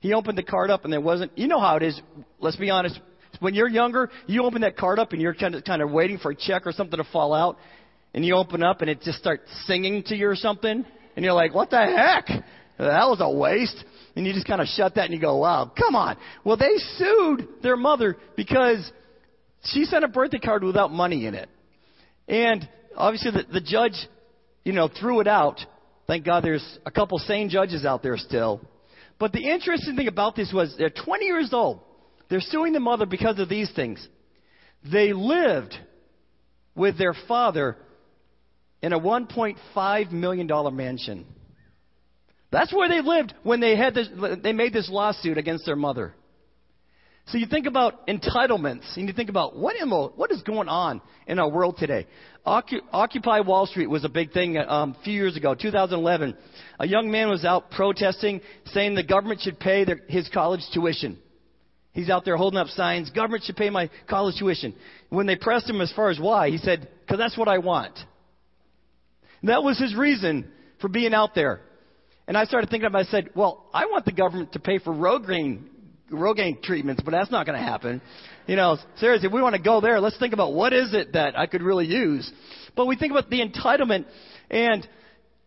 He 0.00 0.14
opened 0.14 0.38
the 0.38 0.42
card 0.42 0.70
up 0.70 0.84
and 0.84 0.92
there 0.92 1.02
wasn't, 1.02 1.36
you 1.36 1.48
know 1.48 1.60
how 1.60 1.76
it 1.76 1.82
is, 1.82 2.00
let's 2.40 2.56
be 2.56 2.70
honest. 2.70 2.98
When 3.40 3.54
you're 3.54 3.68
younger, 3.68 4.10
you 4.26 4.44
open 4.44 4.62
that 4.62 4.76
card 4.76 4.98
up 4.98 5.12
and 5.12 5.20
you're 5.20 5.34
kind 5.34 5.54
of, 5.54 5.64
kind 5.64 5.82
of 5.82 5.90
waiting 5.90 6.18
for 6.18 6.32
a 6.32 6.36
check 6.36 6.66
or 6.66 6.72
something 6.72 6.98
to 6.98 7.04
fall 7.12 7.34
out. 7.34 7.58
And 8.14 8.24
you 8.24 8.36
open 8.36 8.62
up 8.62 8.80
and 8.80 8.90
it 8.90 9.02
just 9.02 9.18
starts 9.18 9.44
singing 9.66 10.02
to 10.04 10.16
you 10.16 10.28
or 10.28 10.36
something. 10.36 10.84
And 11.14 11.24
you're 11.24 11.34
like, 11.34 11.54
what 11.54 11.70
the 11.70 11.78
heck? 11.78 12.26
That 12.78 13.08
was 13.08 13.18
a 13.20 13.30
waste. 13.30 13.84
And 14.16 14.26
you 14.26 14.32
just 14.32 14.46
kind 14.46 14.60
of 14.60 14.66
shut 14.68 14.94
that 14.94 15.04
and 15.04 15.14
you 15.14 15.20
go, 15.20 15.36
wow, 15.36 15.70
come 15.76 15.94
on. 15.94 16.16
Well, 16.44 16.56
they 16.56 16.76
sued 16.96 17.48
their 17.62 17.76
mother 17.76 18.16
because 18.36 18.90
she 19.64 19.84
sent 19.84 20.04
a 20.04 20.08
birthday 20.08 20.38
card 20.38 20.64
without 20.64 20.92
money 20.92 21.26
in 21.26 21.34
it. 21.34 21.48
And 22.26 22.68
obviously 22.96 23.30
the, 23.32 23.44
the 23.52 23.60
judge, 23.60 23.94
you 24.64 24.72
know, 24.72 24.88
threw 24.88 25.20
it 25.20 25.28
out. 25.28 25.60
Thank 26.06 26.24
God 26.24 26.42
there's 26.42 26.78
a 26.86 26.90
couple 26.90 27.18
sane 27.18 27.48
judges 27.48 27.84
out 27.84 28.02
there 28.02 28.16
still. 28.16 28.60
But 29.18 29.32
the 29.32 29.50
interesting 29.50 29.96
thing 29.96 30.08
about 30.08 30.36
this 30.36 30.52
was 30.54 30.74
they're 30.78 30.90
20 30.90 31.24
years 31.24 31.50
old. 31.52 31.80
They're 32.28 32.40
suing 32.40 32.72
the 32.72 32.80
mother 32.80 33.06
because 33.06 33.38
of 33.38 33.48
these 33.48 33.70
things. 33.74 34.06
They 34.90 35.12
lived 35.12 35.74
with 36.74 36.98
their 36.98 37.14
father 37.26 37.76
in 38.82 38.92
a 38.92 39.00
$1.5 39.00 40.12
million 40.12 40.76
mansion. 40.76 41.26
That's 42.50 42.72
where 42.72 42.88
they 42.88 43.00
lived 43.00 43.34
when 43.42 43.60
they 43.60 43.76
had 43.76 43.94
this, 43.94 44.08
they 44.42 44.52
made 44.52 44.72
this 44.72 44.88
lawsuit 44.90 45.36
against 45.36 45.66
their 45.66 45.76
mother. 45.76 46.14
So 47.26 47.36
you 47.36 47.46
think 47.46 47.66
about 47.66 48.06
entitlements, 48.06 48.96
and 48.96 49.06
you 49.06 49.12
think 49.12 49.28
about 49.28 49.54
what, 49.54 49.74
what 50.16 50.32
is 50.32 50.40
going 50.42 50.68
on 50.68 51.02
in 51.26 51.38
our 51.38 51.50
world 51.50 51.76
today. 51.76 52.06
Occupy 52.46 53.40
Wall 53.40 53.66
Street 53.66 53.88
was 53.88 54.04
a 54.04 54.08
big 54.08 54.32
thing 54.32 54.56
um, 54.56 54.96
a 54.98 55.04
few 55.04 55.12
years 55.12 55.36
ago, 55.36 55.54
2011. 55.54 56.34
A 56.78 56.86
young 56.86 57.10
man 57.10 57.28
was 57.28 57.44
out 57.44 57.70
protesting, 57.70 58.40
saying 58.66 58.94
the 58.94 59.02
government 59.02 59.42
should 59.42 59.60
pay 59.60 59.84
their, 59.84 60.00
his 60.08 60.26
college 60.32 60.62
tuition. 60.72 61.18
He's 61.92 62.10
out 62.10 62.24
there 62.24 62.36
holding 62.36 62.58
up 62.58 62.68
signs, 62.68 63.10
government 63.10 63.44
should 63.44 63.56
pay 63.56 63.70
my 63.70 63.90
college 64.08 64.36
tuition. 64.38 64.74
When 65.08 65.26
they 65.26 65.36
pressed 65.36 65.68
him 65.68 65.80
as 65.80 65.92
far 65.92 66.10
as 66.10 66.20
why, 66.20 66.50
he 66.50 66.58
said, 66.58 66.88
because 67.00 67.18
that's 67.18 67.36
what 67.36 67.48
I 67.48 67.58
want. 67.58 67.98
And 69.40 69.50
that 69.50 69.62
was 69.62 69.78
his 69.78 69.94
reason 69.94 70.50
for 70.80 70.88
being 70.88 71.14
out 71.14 71.34
there. 71.34 71.60
And 72.26 72.36
I 72.36 72.44
started 72.44 72.70
thinking 72.70 72.86
about 72.86 73.02
it. 73.02 73.08
I 73.08 73.10
said, 73.10 73.30
well, 73.34 73.66
I 73.72 73.86
want 73.86 74.04
the 74.04 74.12
government 74.12 74.52
to 74.52 74.58
pay 74.58 74.78
for 74.78 74.92
Rogaine, 74.92 75.62
Rogaine 76.12 76.62
treatments, 76.62 77.02
but 77.04 77.12
that's 77.12 77.30
not 77.30 77.46
going 77.46 77.58
to 77.58 77.64
happen. 77.64 78.02
You 78.46 78.56
know, 78.56 78.76
seriously, 78.98 79.28
if 79.28 79.32
we 79.32 79.40
want 79.40 79.56
to 79.56 79.62
go 79.62 79.80
there, 79.80 79.98
let's 80.00 80.18
think 80.18 80.34
about 80.34 80.52
what 80.52 80.72
is 80.72 80.92
it 80.92 81.14
that 81.14 81.38
I 81.38 81.46
could 81.46 81.62
really 81.62 81.86
use. 81.86 82.30
But 82.76 82.86
we 82.86 82.96
think 82.96 83.12
about 83.12 83.30
the 83.30 83.40
entitlement. 83.40 84.04
And 84.50 84.86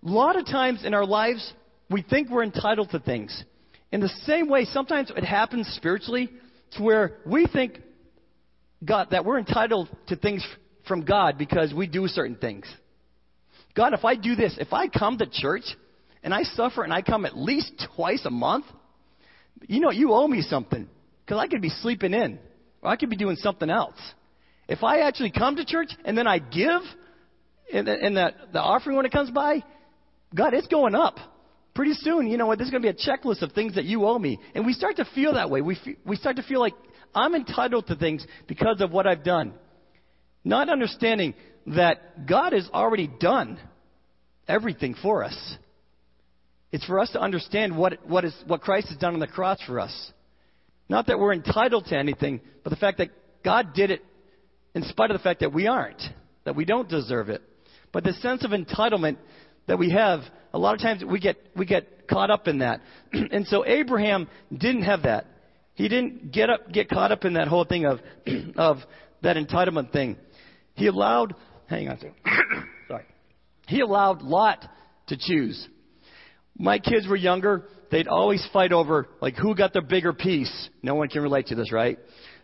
a 0.06 0.10
lot 0.10 0.36
of 0.36 0.46
times 0.48 0.84
in 0.84 0.94
our 0.94 1.06
lives, 1.06 1.54
we 1.90 2.02
think 2.02 2.30
we're 2.30 2.44
entitled 2.44 2.90
to 2.92 3.00
things. 3.00 3.44
In 3.92 4.00
the 4.00 4.10
same 4.26 4.48
way, 4.48 4.66
sometimes 4.66 5.12
it 5.16 5.24
happens 5.24 5.68
spiritually 5.76 6.30
to 6.72 6.84
where 6.84 7.18
we 7.26 7.46
think 7.46 7.80
God, 8.84 9.10
that 9.12 9.26
we're 9.26 9.38
entitled 9.38 9.90
to 10.08 10.16
things 10.16 10.46
from 10.88 11.06
God 11.06 11.38
because 11.38 11.74
we 11.74 11.88
do 11.88 12.08
certain 12.08 12.36
things. 12.36 12.66
God, 13.76 13.94
if 13.94 14.04
I 14.04 14.16
do 14.16 14.36
this, 14.36 14.58
if 14.60 14.74
I 14.74 14.88
come 14.88 15.18
to 15.20 15.28
church, 15.30 15.64
and 16.24 16.34
I 16.34 16.44
suffer 16.44 16.84
and 16.84 16.94
I 16.94 17.02
come 17.02 17.26
at 17.26 17.38
least 17.38 17.88
twice 17.96 18.26
a 18.26 18.30
month, 18.30 18.66
you 19.68 19.80
know, 19.80 19.92
you 19.92 20.14
owe 20.14 20.28
me 20.28 20.42
something 20.42 20.88
because 21.26 21.40
I 21.40 21.48
could 21.48 21.62
be 21.62 21.70
sleeping 21.70 22.14
in 22.14 22.40
or 22.82 22.90
I 22.90 22.96
could 22.96 23.10
be 23.10 23.16
doing 23.16 23.36
something 23.38 23.70
else. 23.70 23.98
If 24.68 24.84
I 24.84 25.00
actually 25.00 25.32
come 25.32 25.56
to 25.58 25.66
church 25.66 25.92
and 26.06 26.18
then 26.18 26.28
I 26.28 26.40
give 26.40 26.82
the, 27.72 28.06
in 28.06 28.14
the, 28.14 28.34
the 28.54 28.60
offering 28.60 28.98
when 28.98 29.06
it 29.06 29.12
comes 29.12 29.32
by, 29.32 29.64
God, 30.34 30.54
it's 30.54 30.68
going 30.68 30.96
up. 30.96 31.18
Pretty 31.74 31.94
soon, 31.94 32.28
you 32.28 32.38
know 32.38 32.48
what, 32.48 32.58
there's 32.58 32.70
going 32.70 32.84
to 32.84 32.94
be 32.94 32.98
a 32.98 33.08
checklist 33.10 33.42
of 33.42 33.54
things 33.54 33.76
that 33.76 33.86
you 33.86 34.06
owe 34.06 34.20
me. 34.20 34.40
And 34.54 34.66
we 34.66 34.74
start 34.74 34.98
to 34.98 35.06
feel 35.16 35.34
that 35.34 35.50
way. 35.50 35.62
We, 35.62 35.78
we 36.06 36.16
start 36.18 36.36
to 36.36 36.44
feel 36.44 36.60
like 36.60 36.74
I'm 37.16 37.34
entitled 37.34 37.88
to 37.88 37.96
things 37.96 38.26
because 38.48 38.82
of 38.82 38.92
what 38.92 39.08
I've 39.08 39.24
done. 39.24 39.54
Not 40.44 40.70
understanding 40.70 41.34
that 41.68 42.28
God 42.28 42.54
has 42.54 42.68
already 42.74 43.08
done 43.08 43.58
everything 44.48 44.96
for 45.02 45.24
us. 45.24 45.58
It's 46.72 46.86
for 46.86 47.00
us 47.00 47.12
to 47.12 47.20
understand 47.20 47.78
what, 47.78 48.06
what, 48.08 48.26
is, 48.26 48.36
what 48.48 48.62
Christ 48.62 48.90
has 48.90 48.98
done 48.98 49.14
on 49.14 49.20
the 49.20 49.28
cross 49.28 49.60
for 49.66 49.80
us. 49.80 50.12
Not 50.90 51.08
that 51.08 51.20
we're 51.20 51.34
entitled 51.34 51.86
to 51.86 51.98
anything, 51.98 52.42
but 52.64 52.70
the 52.70 52.76
fact 52.76 52.98
that 52.98 53.10
God 53.44 53.74
did 53.74 53.92
it 53.92 54.04
in 54.74 54.84
spite 54.84 55.12
of 55.12 55.18
the 55.18 55.24
fact 55.24 55.42
that 55.42 55.54
we 55.54 55.68
aren't, 55.68 56.02
that 56.44 56.56
we 56.56 56.66
don't 56.66 56.90
deserve 56.90 57.30
it. 57.30 57.42
But 57.92 58.04
the 58.04 58.14
sense 58.14 58.44
of 58.46 58.52
entitlement 58.52 59.18
that 59.68 59.80
we 59.80 59.92
have, 59.92 60.22
a 60.54 60.60
lot 60.60 60.74
of 60.74 60.82
times 60.82 61.04
we 61.04 61.20
get, 61.20 61.38
we 61.56 61.66
get 61.66 62.08
caught 62.08 62.30
up 62.30 62.48
in 62.48 62.60
that. 62.60 62.82
and 63.14 63.48
so 63.48 63.66
Abraham 63.66 64.28
didn't 64.52 64.84
have 64.84 65.04
that. 65.04 65.26
He 65.76 65.88
didn't 65.88 66.32
get 66.32 66.50
up, 66.50 66.72
get 66.72 66.90
caught 66.90 67.12
up 67.12 67.26
in 67.26 67.34
that 67.34 67.48
whole 67.48 67.66
thing 67.66 67.86
of, 67.86 68.00
of 68.56 68.78
that 69.24 69.38
entitlement 69.38 69.92
thing. 69.92 70.18
He 70.76 70.88
allowed, 70.88 71.36
hang 71.68 71.90
on, 71.90 71.98
sorry. 72.88 73.06
He 73.68 73.82
allowed 73.82 74.22
Lot 74.22 74.66
to 75.08 75.18
choose 75.18 75.68
my 76.62 76.80
kids 76.80 77.08
were 77.08 77.16
younger, 77.16 77.66
they'd 77.90 78.08
always 78.08 78.48
fight 78.54 78.72
over 78.72 79.08
like 79.20 79.36
who 79.36 79.56
got 79.56 79.74
the 79.74 79.82
bigger 79.82 80.14
piece. 80.14 80.70
No 80.84 80.96
one 80.96 81.08
can 81.08 81.22
relate 81.22 81.48
to 81.48 81.56
this, 81.56 81.72
right? 81.72 81.98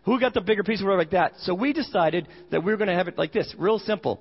Who 0.04 0.18
got 0.18 0.34
the 0.34 0.40
bigger 0.40 0.64
piece 0.64 0.82
or 0.82 0.96
like 0.96 1.10
that. 1.10 1.34
So 1.40 1.54
we 1.54 1.72
decided 1.72 2.28
that 2.50 2.64
we 2.64 2.72
were 2.72 2.78
going 2.78 2.88
to 2.88 2.94
have 2.94 3.08
it 3.08 3.18
like 3.18 3.32
this, 3.32 3.54
real 3.58 3.78
simple. 3.78 4.20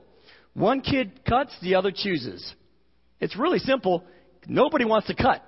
One 0.53 0.81
kid 0.81 1.21
cuts, 1.27 1.55
the 1.61 1.75
other 1.75 1.91
chooses. 1.93 2.53
It's 3.19 3.37
really 3.37 3.59
simple. 3.59 4.03
Nobody 4.47 4.85
wants 4.85 5.07
to 5.07 5.15
cut, 5.15 5.43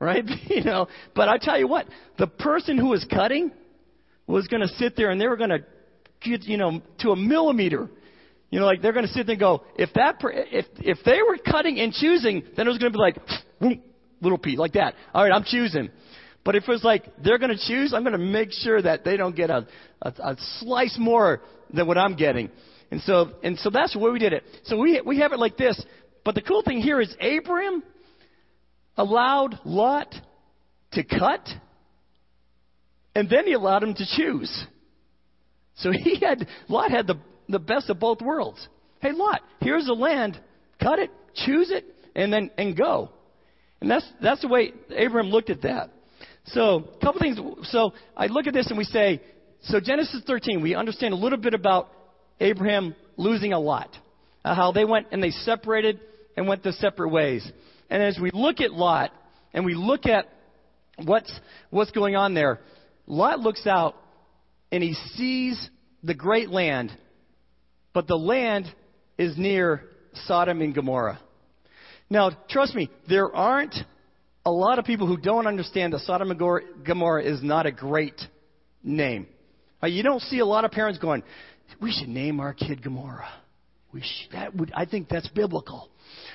right? 0.00 0.24
you 0.48 0.64
know, 0.64 0.88
but 1.14 1.28
I 1.28 1.38
tell 1.38 1.58
you 1.58 1.68
what, 1.68 1.86
the 2.18 2.26
person 2.26 2.78
who 2.78 2.88
was 2.88 3.04
cutting 3.10 3.52
was 4.26 4.46
going 4.48 4.62
to 4.62 4.68
sit 4.68 4.96
there 4.96 5.10
and 5.10 5.20
they 5.20 5.26
were 5.26 5.36
going 5.36 5.50
to 5.50 5.64
get, 6.22 6.44
you 6.44 6.56
know, 6.56 6.80
to 7.00 7.10
a 7.10 7.16
millimeter. 7.16 7.88
You 8.50 8.60
know, 8.60 8.66
like 8.66 8.82
they're 8.82 8.92
going 8.92 9.06
to 9.06 9.12
sit 9.12 9.26
there 9.26 9.34
and 9.34 9.40
go, 9.40 9.64
if 9.76 9.90
that, 9.94 10.16
if 10.22 10.66
if 10.78 10.98
they 11.04 11.20
were 11.26 11.38
cutting 11.38 11.80
and 11.80 11.92
choosing, 11.92 12.42
then 12.56 12.66
it 12.66 12.70
was 12.70 12.78
going 12.78 12.92
to 12.92 12.98
be 12.98 13.00
like, 13.00 13.16
little 14.20 14.38
p, 14.38 14.56
like 14.56 14.74
that. 14.74 14.94
All 15.14 15.22
right, 15.22 15.32
I'm 15.32 15.44
choosing. 15.44 15.90
But 16.44 16.56
if 16.56 16.64
it's 16.68 16.84
like 16.84 17.04
they're 17.22 17.38
going 17.38 17.56
to 17.56 17.66
choose, 17.66 17.94
I'm 17.94 18.02
going 18.02 18.12
to 18.12 18.18
make 18.18 18.52
sure 18.52 18.80
that 18.82 19.04
they 19.04 19.16
don't 19.16 19.34
get 19.34 19.50
a, 19.50 19.66
a, 20.02 20.08
a 20.08 20.36
slice 20.58 20.96
more 20.98 21.40
than 21.72 21.86
what 21.86 21.96
I'm 21.98 22.16
getting. 22.16 22.50
And 22.90 23.00
so, 23.02 23.32
and 23.42 23.58
so 23.58 23.70
that's 23.70 23.94
the 23.94 24.00
way 24.00 24.10
we 24.10 24.18
did 24.18 24.32
it. 24.34 24.44
So 24.64 24.76
we, 24.76 25.00
we 25.00 25.18
have 25.20 25.32
it 25.32 25.38
like 25.38 25.56
this. 25.56 25.82
But 26.24 26.34
the 26.34 26.42
cool 26.42 26.62
thing 26.62 26.80
here 26.80 27.00
is 27.00 27.14
Abraham 27.20 27.82
allowed 28.96 29.58
Lot 29.64 30.14
to 30.92 31.02
cut, 31.02 31.48
and 33.14 33.28
then 33.28 33.46
he 33.46 33.54
allowed 33.54 33.82
him 33.82 33.94
to 33.94 34.04
choose. 34.16 34.66
So 35.76 35.90
he 35.90 36.18
had, 36.20 36.46
Lot 36.68 36.90
had 36.90 37.06
the, 37.06 37.18
the 37.48 37.58
best 37.58 37.90
of 37.90 37.98
both 37.98 38.20
worlds. 38.20 38.66
Hey, 39.00 39.12
Lot, 39.12 39.40
here's 39.60 39.86
the 39.86 39.94
land. 39.94 40.40
Cut 40.80 40.98
it, 40.98 41.10
choose 41.34 41.70
it, 41.70 41.84
and 42.14 42.32
then, 42.32 42.50
and 42.56 42.76
go. 42.76 43.10
And 43.80 43.90
that's, 43.90 44.06
that's 44.22 44.42
the 44.42 44.48
way 44.48 44.72
Abraham 44.90 45.30
looked 45.30 45.50
at 45.50 45.62
that. 45.62 45.90
So, 46.46 46.88
a 46.96 47.04
couple 47.04 47.20
things. 47.20 47.38
So, 47.70 47.92
I 48.16 48.26
look 48.26 48.46
at 48.46 48.54
this 48.54 48.68
and 48.68 48.76
we 48.76 48.84
say, 48.84 49.20
so 49.64 49.80
Genesis 49.80 50.22
13, 50.26 50.60
we 50.60 50.74
understand 50.74 51.14
a 51.14 51.16
little 51.16 51.38
bit 51.38 51.54
about 51.54 51.88
Abraham 52.40 52.96
losing 53.16 53.52
a 53.52 53.58
lot. 53.58 53.88
Uh, 54.44 54.54
how 54.54 54.72
they 54.72 54.84
went 54.84 55.06
and 55.12 55.22
they 55.22 55.30
separated 55.30 56.00
and 56.36 56.48
went 56.48 56.62
their 56.62 56.72
separate 56.72 57.10
ways. 57.10 57.50
And 57.90 58.02
as 58.02 58.18
we 58.20 58.30
look 58.32 58.60
at 58.60 58.72
Lot 58.72 59.12
and 59.52 59.64
we 59.64 59.74
look 59.74 60.06
at 60.06 60.28
what's, 61.04 61.32
what's 61.70 61.90
going 61.90 62.16
on 62.16 62.34
there, 62.34 62.60
Lot 63.06 63.40
looks 63.40 63.66
out 63.66 63.96
and 64.70 64.82
he 64.82 64.94
sees 65.14 65.70
the 66.02 66.14
great 66.14 66.48
land, 66.48 66.90
but 67.92 68.06
the 68.06 68.16
land 68.16 68.66
is 69.18 69.36
near 69.36 69.84
Sodom 70.26 70.60
and 70.60 70.74
Gomorrah. 70.74 71.20
Now, 72.08 72.30
trust 72.48 72.74
me, 72.74 72.90
there 73.08 73.34
aren't 73.34 73.74
a 74.44 74.50
lot 74.50 74.78
of 74.78 74.84
people 74.84 75.06
who 75.06 75.16
don't 75.16 75.46
understand 75.46 75.92
that 75.92 76.00
Sodom 76.00 76.30
and 76.30 76.40
Gomorrah 76.84 77.22
is 77.22 77.42
not 77.42 77.66
a 77.66 77.72
great 77.72 78.20
name. 78.82 79.26
Uh, 79.82 79.86
you 79.86 80.02
don't 80.02 80.20
see 80.22 80.40
a 80.40 80.46
lot 80.46 80.64
of 80.64 80.70
parents 80.70 80.98
going, 80.98 81.22
"We 81.80 81.92
should 81.92 82.08
name 82.08 82.40
our 82.40 82.52
kid 82.52 82.82
Gomorrah." 82.82 83.32
We 83.92 84.00
should, 84.00 84.32
that 84.32 84.54
would, 84.54 84.72
I 84.74 84.84
think 84.86 85.08
that's 85.08 85.28
biblical. 85.28 85.88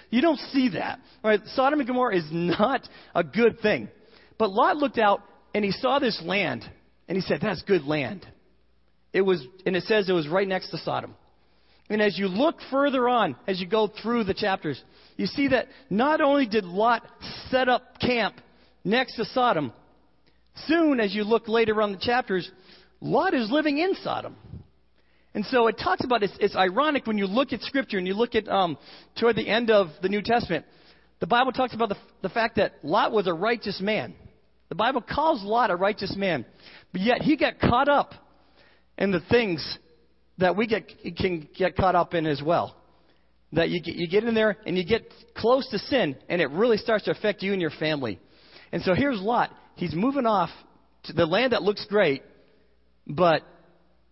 You 0.10 0.22
don't 0.22 0.40
see 0.52 0.70
that. 0.70 1.00
Right, 1.24 1.42
Sodom 1.54 1.80
and 1.80 1.88
Gomorrah 1.88 2.16
is 2.16 2.28
not 2.32 2.88
a 3.14 3.24
good 3.24 3.60
thing. 3.60 3.90
But 4.38 4.52
Lot 4.52 4.78
looked 4.78 4.98
out 4.98 5.22
and 5.54 5.66
he 5.66 5.72
saw 5.72 6.00
this 6.00 6.22
land 6.24 6.70
and 7.08 7.16
he 7.16 7.22
said, 7.22 7.42
"That's 7.42 7.62
good 7.64 7.86
land." 7.86 8.26
It 9.14 9.22
was, 9.22 9.46
and 9.66 9.76
it 9.76 9.84
says 9.84 10.10
it 10.10 10.14
was 10.14 10.28
right 10.28 10.48
next 10.48 10.70
to 10.70 10.78
Sodom. 10.78 11.16
And 11.90 12.02
as 12.02 12.20
you 12.20 12.28
look 12.28 12.58
further 12.70 13.08
on, 13.08 13.36
as 13.48 13.60
you 13.62 13.68
go 13.68 13.88
through 13.88 14.26
the 14.26 14.34
chapters, 14.34 14.82
you 15.16 15.26
see 15.26 15.48
that 15.48 15.68
not 15.90 16.20
only 16.20 16.46
did 16.46 16.66
Lot 16.66 17.04
set 17.50 17.70
up 17.70 18.00
camp 18.00 18.36
next 18.84 19.16
to 19.16 19.26
Sodom, 19.26 19.72
soon 20.68 21.00
as 21.00 21.16
you 21.16 21.24
look 21.24 21.48
later 21.48 21.82
on 21.82 21.94
the 21.94 21.98
chapters, 21.98 22.50
Lot 23.00 23.34
is 23.34 23.50
living 23.50 23.78
in 23.78 23.96
Sodom. 24.04 24.36
And 25.34 25.46
so 25.46 25.68
it 25.68 25.78
talks 25.78 26.04
about 26.04 26.24
it's, 26.24 26.34
it's 26.40 26.56
ironic 26.56 27.06
when 27.06 27.18
you 27.18 27.28
look 27.28 27.54
at 27.54 27.62
Scripture 27.62 27.98
and 27.98 28.08
you 28.08 28.14
look 28.14 28.36
at 28.36 28.48
um, 28.48 28.78
toward 29.20 29.36
the 29.36 29.48
end 29.48 29.70
of 29.70 29.88
the 30.02 30.10
New 30.10 30.22
Testament. 30.22 30.66
The 31.20 31.28
Bible 31.28 31.52
talks 31.52 31.74
about 31.74 31.90
the, 31.90 31.98
the 32.22 32.30
fact 32.30 32.56
that 32.58 32.74
Lot 32.84 33.12
was 33.12 33.28
a 33.28 33.34
righteous 33.34 33.80
man. 33.82 34.16
The 34.70 34.76
Bible 34.76 35.02
calls 35.02 35.44
Lot 35.44 35.72
a 35.72 35.76
righteous 35.76 36.16
man, 36.16 36.46
but 36.92 37.02
yet 37.02 37.22
he 37.22 37.38
got 37.38 37.60
caught 37.60 37.88
up 37.88 38.14
in 38.98 39.12
the 39.12 39.22
things 39.30 39.78
that 40.40 40.56
we 40.56 40.68
get 40.68 40.92
can 41.18 41.48
get 41.58 41.76
caught 41.76 41.96
up 41.96 42.14
in 42.14 42.26
as 42.26 42.42
well. 42.44 42.76
That 43.54 43.70
you 43.70 43.82
get, 43.82 43.96
you 43.96 44.08
get 44.08 44.26
in 44.26 44.36
there 44.36 44.58
and 44.66 44.78
you 44.78 44.86
get 44.86 45.12
close 45.36 45.68
to 45.70 45.80
sin, 45.80 46.18
and 46.28 46.42
it 46.42 46.50
really 46.52 46.78
starts 46.78 47.06
to 47.06 47.12
affect 47.12 47.42
you 47.42 47.54
and 47.54 47.62
your 47.62 47.72
family. 47.72 48.20
And 48.72 48.84
so 48.84 48.94
here's 48.94 49.22
Lot. 49.22 49.52
He's 49.76 49.96
moving 49.96 50.26
off 50.26 50.50
to 51.04 51.14
the 51.14 51.26
land 51.26 51.54
that 51.54 51.64
looks 51.64 51.86
great, 51.86 52.24
but 53.08 53.42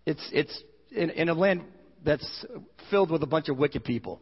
it's, 0.06 0.30
it's 0.32 0.64
in, 0.96 1.10
in 1.12 1.30
a 1.30 1.34
land 1.34 1.64
that's 2.04 2.46
filled 2.90 3.12
with 3.12 3.24
a 3.24 3.28
bunch 3.28 3.50
of 3.50 3.58
wicked 3.58 3.84
people. 3.84 4.22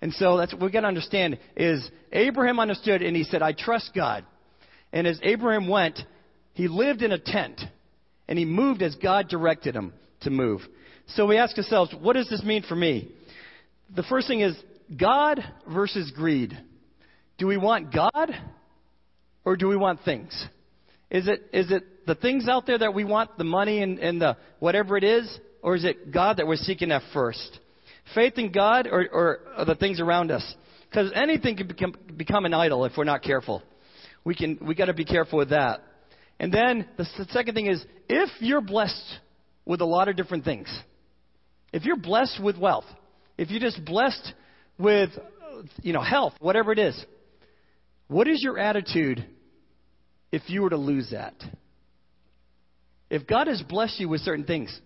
And 0.00 0.12
so 0.12 0.36
that's 0.36 0.52
what 0.52 0.62
we 0.62 0.70
got 0.70 0.80
to 0.80 0.88
understand 0.88 1.38
is 1.56 1.88
Abraham 2.12 2.58
understood 2.58 3.02
and 3.02 3.16
he 3.16 3.24
said, 3.24 3.40
I 3.40 3.52
trust 3.52 3.92
God. 3.94 4.24
And 4.92 5.06
as 5.06 5.18
Abraham 5.22 5.68
went, 5.68 6.00
he 6.54 6.68
lived 6.68 7.02
in 7.02 7.12
a 7.12 7.18
tent 7.18 7.60
and 8.28 8.38
he 8.38 8.44
moved 8.44 8.82
as 8.82 8.94
God 8.96 9.28
directed 9.28 9.74
him 9.74 9.92
to 10.22 10.30
move. 10.30 10.60
So 11.08 11.26
we 11.26 11.36
ask 11.36 11.56
ourselves, 11.56 11.94
what 12.00 12.14
does 12.14 12.28
this 12.28 12.42
mean 12.42 12.62
for 12.68 12.74
me? 12.74 13.12
The 13.94 14.02
first 14.02 14.26
thing 14.26 14.40
is 14.40 14.56
God 14.98 15.40
versus 15.72 16.10
greed. 16.14 16.56
Do 17.38 17.46
we 17.46 17.56
want 17.56 17.92
God 17.94 18.30
or 19.44 19.56
do 19.56 19.68
we 19.68 19.76
want 19.76 20.00
things? 20.04 20.32
Is 21.10 21.28
it, 21.28 21.42
is 21.52 21.70
it 21.70 22.06
the 22.06 22.14
things 22.14 22.48
out 22.48 22.66
there 22.66 22.78
that 22.78 22.94
we 22.94 23.04
want, 23.04 23.36
the 23.38 23.44
money 23.44 23.82
and, 23.82 23.98
and 23.98 24.20
the 24.20 24.36
whatever 24.58 24.96
it 24.96 25.04
is, 25.04 25.38
or 25.62 25.76
is 25.76 25.84
it 25.84 26.12
God 26.12 26.38
that 26.38 26.46
we're 26.46 26.56
seeking 26.56 26.90
at 26.90 27.02
first? 27.12 27.60
Faith 28.14 28.34
in 28.36 28.50
God 28.52 28.88
or, 28.90 29.06
or, 29.10 29.38
or 29.56 29.64
the 29.64 29.76
things 29.76 30.00
around 30.00 30.30
us? 30.30 30.54
Because 30.90 31.10
anything 31.14 31.56
can 31.56 31.68
become, 31.68 31.94
become 32.16 32.44
an 32.44 32.52
idol 32.52 32.84
if 32.84 32.92
we're 32.96 33.04
not 33.04 33.22
careful. 33.22 33.62
We 34.24 34.34
can 34.34 34.58
we 34.60 34.74
got 34.74 34.86
to 34.86 34.94
be 34.94 35.04
careful 35.04 35.38
with 35.38 35.50
that. 35.50 35.80
And 36.38 36.52
then 36.52 36.88
the, 36.96 37.06
the 37.16 37.24
second 37.30 37.54
thing 37.54 37.66
is 37.66 37.84
if 38.08 38.28
you're 38.40 38.60
blessed 38.60 39.20
with 39.64 39.80
a 39.80 39.84
lot 39.84 40.08
of 40.08 40.16
different 40.16 40.44
things, 40.44 40.68
if 41.72 41.84
you're 41.84 41.96
blessed 41.96 42.42
with 42.42 42.58
wealth, 42.58 42.84
if 43.38 43.50
you're 43.50 43.60
just 43.60 43.84
blessed 43.84 44.34
with 44.78 45.10
you 45.80 45.92
know 45.92 46.02
health, 46.02 46.34
whatever 46.40 46.72
it 46.72 46.78
is, 46.78 47.02
what 48.08 48.28
is 48.28 48.42
your 48.42 48.58
attitude 48.58 49.24
if 50.30 50.42
you 50.48 50.62
were 50.62 50.70
to 50.70 50.76
lose 50.76 51.10
that? 51.12 51.34
If 53.08 53.26
God 53.26 53.46
has 53.46 53.62
blessed 53.62 54.00
you 54.00 54.08
with 54.08 54.20
certain 54.20 54.44
things, 54.44 54.78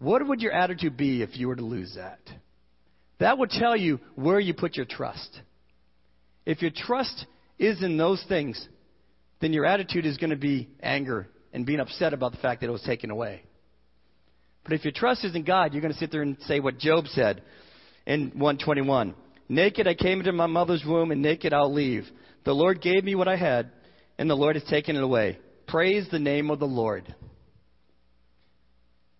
what 0.00 0.26
would 0.26 0.40
your 0.40 0.52
attitude 0.52 0.96
be 0.96 1.22
if 1.22 1.36
you 1.36 1.48
were 1.48 1.56
to 1.56 1.64
lose 1.64 1.94
that? 1.96 2.18
That 3.18 3.36
would 3.38 3.50
tell 3.50 3.76
you 3.76 4.00
where 4.14 4.40
you 4.40 4.54
put 4.54 4.76
your 4.76 4.86
trust. 4.86 5.40
If 6.46 6.62
your 6.62 6.70
trust 6.74 7.26
is 7.58 7.82
in 7.82 7.98
those 7.98 8.24
things, 8.28 8.66
then 9.40 9.52
your 9.52 9.66
attitude 9.66 10.06
is 10.06 10.16
going 10.16 10.30
to 10.30 10.36
be 10.36 10.70
anger 10.82 11.28
and 11.52 11.66
being 11.66 11.80
upset 11.80 12.14
about 12.14 12.32
the 12.32 12.38
fact 12.38 12.60
that 12.60 12.68
it 12.68 12.72
was 12.72 12.82
taken 12.82 13.10
away. 13.10 13.42
But 14.64 14.72
if 14.72 14.84
your 14.84 14.92
trust 14.92 15.24
is 15.24 15.34
in 15.34 15.44
God, 15.44 15.72
you're 15.72 15.82
going 15.82 15.92
to 15.92 15.98
sit 15.98 16.10
there 16.10 16.22
and 16.22 16.36
say 16.46 16.60
what 16.60 16.78
Job 16.78 17.06
said 17.08 17.42
in 18.06 18.30
121. 18.30 19.14
Naked 19.48 19.86
I 19.86 19.94
came 19.94 20.20
into 20.20 20.32
my 20.32 20.46
mother's 20.46 20.84
womb, 20.86 21.10
and 21.10 21.20
naked 21.20 21.52
I'll 21.52 21.72
leave. 21.72 22.06
The 22.44 22.52
Lord 22.52 22.80
gave 22.80 23.04
me 23.04 23.14
what 23.14 23.28
I 23.28 23.36
had, 23.36 23.70
and 24.18 24.30
the 24.30 24.36
Lord 24.36 24.56
has 24.56 24.64
taken 24.64 24.96
it 24.96 25.02
away. 25.02 25.38
Praise 25.66 26.06
the 26.10 26.18
name 26.18 26.50
of 26.50 26.58
the 26.58 26.66
Lord. 26.66 27.14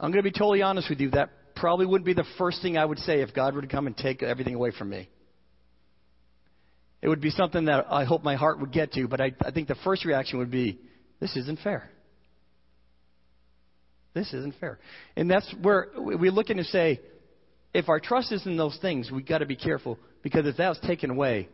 I'm 0.01 0.11
going 0.11 0.25
to 0.25 0.31
be 0.31 0.37
totally 0.37 0.63
honest 0.63 0.89
with 0.89 0.99
you. 1.01 1.11
That 1.11 1.31
probably 1.55 1.85
wouldn't 1.85 2.07
be 2.07 2.15
the 2.15 2.25
first 2.39 2.63
thing 2.63 2.79
I 2.79 2.85
would 2.85 2.99
say 3.01 3.21
if 3.21 3.35
God 3.35 3.55
were 3.55 3.61
to 3.61 3.69
come 3.69 3.87
and 3.87 3.97
take 3.97 4.23
everything 4.23 4.55
away 4.55 4.73
from 4.77 4.89
me. 4.89 5.09
It 7.03 7.09
would 7.09 7.21
be 7.21 7.31
something 7.31 7.67
that 7.67 7.87
I 7.91 8.05
hope 8.05 8.25
my 8.25 8.35
heart 8.37 8.61
would 8.61 8.73
get 8.73 8.93
to, 8.95 9.07
but 9.09 9.21
I, 9.21 9.33
I 9.45 9.51
think 9.51 9.69
the 9.69 9.77
first 9.77 10.05
reaction 10.05 10.39
would 10.39 10.51
be, 10.51 10.79
this 11.21 11.37
isn't 11.37 11.61
fair. 11.61 11.91
This 14.15 14.33
isn't 14.33 14.55
fair. 14.59 14.79
And 15.17 15.31
that's 15.31 15.55
where 15.63 15.89
we 15.97 16.31
look 16.31 16.51
in 16.51 16.59
and 16.59 16.67
say, 16.67 17.01
if 17.73 17.89
our 17.89 18.01
trust 18.01 18.33
is 18.33 18.45
in 18.47 18.57
those 18.57 18.77
things, 18.83 19.11
we've 19.11 19.27
got 19.27 19.39
to 19.39 19.47
be 19.47 19.57
careful 19.57 19.99
because 20.23 20.47
if 20.47 20.57
that's 20.57 20.81
taken 20.81 21.11
away, 21.11 21.49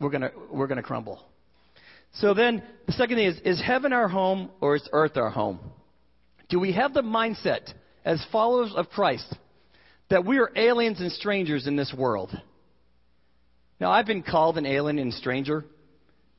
we're 0.00 0.10
going 0.10 0.30
we're 0.50 0.66
going 0.66 0.76
to 0.76 0.82
crumble. 0.82 1.22
So 2.14 2.32
then 2.32 2.62
the 2.86 2.92
second 2.92 3.16
thing 3.16 3.26
is 3.26 3.38
is 3.44 3.62
heaven 3.62 3.92
our 3.92 4.08
home 4.08 4.50
or 4.62 4.76
is 4.76 4.88
earth 4.92 5.18
our 5.18 5.28
home? 5.28 5.60
Do 6.50 6.60
we 6.60 6.72
have 6.72 6.92
the 6.92 7.02
mindset 7.02 7.72
as 8.04 8.24
followers 8.30 8.72
of 8.76 8.90
Christ 8.90 9.34
that 10.10 10.24
we 10.24 10.38
are 10.38 10.50
aliens 10.54 11.00
and 11.00 11.10
strangers 11.12 11.66
in 11.66 11.76
this 11.76 11.94
world? 11.96 12.30
Now 13.80 13.90
I've 13.90 14.06
been 14.06 14.22
called 14.22 14.58
an 14.58 14.66
alien 14.66 14.98
and 14.98 15.14
stranger, 15.14 15.64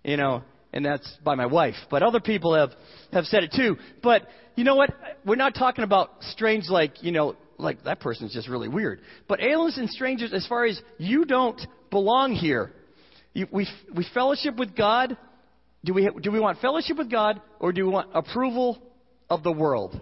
you 0.04 0.17
know, 0.17 0.43
and 0.74 0.86
that's 0.86 1.10
by 1.24 1.36
my 1.36 1.47
wife, 1.47 1.76
but 1.89 2.04
other 2.04 2.19
people 2.19 2.56
have 2.56 2.71
have 3.12 3.26
said 3.26 3.43
it 3.43 3.54
too. 3.56 3.78
But 4.04 4.28
you 4.56 4.63
know 4.63 4.76
what? 4.76 4.91
We're 5.26 5.36
not 5.36 5.56
talking 5.56 5.84
about 5.84 6.12
strange 6.21 6.65
like, 6.69 7.02
you 7.02 7.12
know, 7.12 7.36
like 7.58 7.84
that 7.86 8.00
person's 8.00 8.34
just 8.34 8.47
really 8.47 8.67
weird. 8.67 9.00
But 9.28 9.41
aliens 9.41 9.78
and 9.78 9.89
strangers 9.89 10.34
as 10.34 10.45
far 10.45 10.65
as 10.65 10.80
you 10.97 11.26
don't 11.26 11.60
belong 11.89 12.34
here. 12.34 12.71
You, 13.34 13.47
we 13.50 13.67
we 13.95 14.06
fellowship 14.13 14.58
with 14.58 14.76
God 14.76 15.17
do 15.84 15.93
we, 15.93 16.10
do 16.21 16.32
we 16.32 16.39
want 16.39 16.60
fellowship 16.60 16.97
with 16.97 17.10
God 17.10 17.41
or 17.60 17.74
do 17.74 17.86
we 17.86 17.91
want 17.91 18.10
approval 18.13 18.80
of 19.32 19.44
the 19.44 19.52
world? 19.52 20.00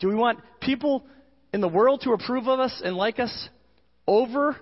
Do 0.00 0.08
we 0.08 0.16
want 0.16 0.40
people 0.60 1.06
in 1.54 1.60
the 1.60 1.68
world 1.68 2.02
to 2.02 2.12
approve 2.12 2.48
of 2.48 2.58
us 2.58 2.82
and 2.84 2.96
like 2.96 3.20
us 3.20 3.48
over 4.06 4.56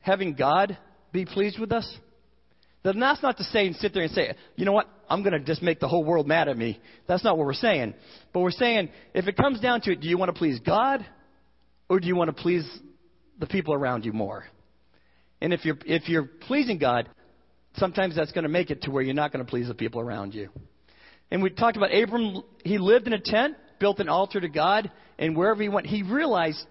having 0.00 0.34
God 0.34 0.78
be 1.12 1.26
pleased 1.26 1.58
with 1.58 1.72
us? 1.72 1.98
Then 2.84 3.00
that's 3.00 3.22
not 3.22 3.36
to 3.38 3.44
say 3.44 3.66
and 3.66 3.74
sit 3.76 3.92
there 3.92 4.04
and 4.04 4.12
say, 4.12 4.34
you 4.54 4.64
know 4.64 4.72
what, 4.72 4.88
I'm 5.10 5.22
going 5.22 5.32
to 5.32 5.40
just 5.40 5.60
make 5.60 5.80
the 5.80 5.88
whole 5.88 6.04
world 6.04 6.28
mad 6.28 6.48
at 6.48 6.56
me. 6.56 6.80
That's 7.08 7.24
not 7.24 7.36
what 7.36 7.46
we're 7.46 7.54
saying. 7.54 7.94
But 8.32 8.40
we're 8.40 8.52
saying, 8.52 8.90
if 9.12 9.26
it 9.26 9.36
comes 9.36 9.60
down 9.60 9.80
to 9.82 9.92
it, 9.92 10.00
do 10.00 10.08
you 10.08 10.16
want 10.16 10.32
to 10.32 10.38
please 10.38 10.60
God 10.60 11.04
or 11.88 11.98
do 11.98 12.06
you 12.06 12.14
want 12.14 12.34
to 12.34 12.40
please 12.40 12.64
the 13.40 13.46
people 13.46 13.74
around 13.74 14.04
you 14.04 14.12
more? 14.12 14.44
And 15.40 15.52
if 15.52 15.64
you're, 15.64 15.78
if 15.84 16.08
you're 16.08 16.24
pleasing 16.26 16.78
God, 16.78 17.08
sometimes 17.76 18.14
that's 18.14 18.32
going 18.32 18.44
to 18.44 18.48
make 18.48 18.70
it 18.70 18.82
to 18.82 18.92
where 18.92 19.02
you're 19.02 19.14
not 19.14 19.32
going 19.32 19.44
to 19.44 19.50
please 19.50 19.66
the 19.66 19.74
people 19.74 20.00
around 20.00 20.32
you. 20.32 20.50
And 21.30 21.42
we 21.42 21.50
talked 21.50 21.76
about 21.76 21.94
Abram, 21.94 22.42
he 22.64 22.78
lived 22.78 23.06
in 23.06 23.12
a 23.12 23.20
tent, 23.20 23.56
built 23.80 23.98
an 23.98 24.08
altar 24.08 24.40
to 24.40 24.48
God, 24.48 24.90
and 25.18 25.36
wherever 25.36 25.62
he 25.62 25.68
went, 25.68 25.86
he 25.86 26.02
realized 26.02 26.64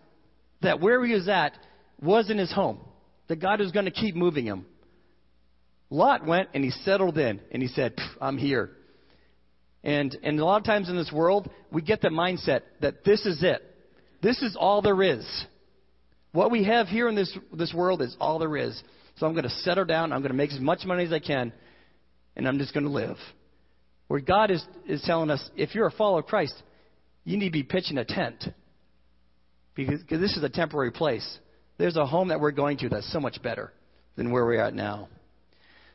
that 0.61 0.79
where 0.79 1.03
he 1.05 1.13
was 1.13 1.27
at 1.27 1.53
wasn't 2.01 2.39
his 2.39 2.51
home, 2.51 2.79
that 3.27 3.41
God 3.41 3.59
was 3.59 3.71
going 3.71 3.85
to 3.85 3.91
keep 3.91 4.15
moving 4.15 4.45
him. 4.45 4.65
Lot 5.89 6.25
went 6.25 6.49
and 6.53 6.63
he 6.63 6.71
settled 6.71 7.17
in 7.17 7.39
and 7.51 7.61
he 7.61 7.67
said, 7.67 7.93
I'm 8.19 8.37
here. 8.37 8.71
And, 9.83 10.17
and 10.23 10.39
a 10.39 10.45
lot 10.45 10.57
of 10.57 10.63
times 10.63 10.89
in 10.89 10.95
this 10.95 11.11
world, 11.11 11.49
we 11.71 11.81
get 11.81 12.01
the 12.01 12.07
mindset 12.07 12.61
that 12.81 13.03
this 13.03 13.25
is 13.25 13.43
it. 13.43 13.61
This 14.21 14.41
is 14.41 14.55
all 14.57 14.81
there 14.81 15.03
is. 15.03 15.45
What 16.31 16.49
we 16.49 16.63
have 16.63 16.87
here 16.87 17.09
in 17.09 17.15
this, 17.15 17.37
this 17.53 17.73
world 17.73 18.01
is 18.01 18.15
all 18.19 18.39
there 18.39 18.57
is. 18.57 18.81
So 19.17 19.27
I'm 19.27 19.33
going 19.33 19.43
to 19.43 19.49
settle 19.49 19.85
down. 19.85 20.11
I'm 20.11 20.21
going 20.21 20.31
to 20.31 20.37
make 20.37 20.51
as 20.51 20.59
much 20.59 20.85
money 20.85 21.03
as 21.03 21.11
I 21.11 21.19
can. 21.19 21.53
And 22.35 22.47
I'm 22.47 22.57
just 22.57 22.73
going 22.73 22.85
to 22.85 22.89
live. 22.89 23.17
Where 24.13 24.21
God 24.21 24.51
is, 24.51 24.63
is 24.87 25.01
telling 25.01 25.31
us, 25.31 25.43
if 25.55 25.73
you're 25.73 25.87
a 25.87 25.91
follower 25.91 26.19
of 26.19 26.27
Christ, 26.27 26.53
you 27.23 27.35
need 27.35 27.47
to 27.47 27.51
be 27.51 27.63
pitching 27.63 27.97
a 27.97 28.05
tent. 28.05 28.45
Because, 29.73 30.01
this 30.07 30.37
is 30.37 30.43
a 30.43 30.49
temporary 30.49 30.91
place. 30.91 31.39
There's 31.79 31.97
a 31.97 32.05
home 32.05 32.27
that 32.27 32.39
we're 32.39 32.51
going 32.51 32.77
to 32.77 32.89
that's 32.89 33.11
so 33.11 33.19
much 33.19 33.41
better 33.41 33.73
than 34.15 34.29
where 34.29 34.45
we're 34.45 34.61
at 34.61 34.75
now. 34.75 35.07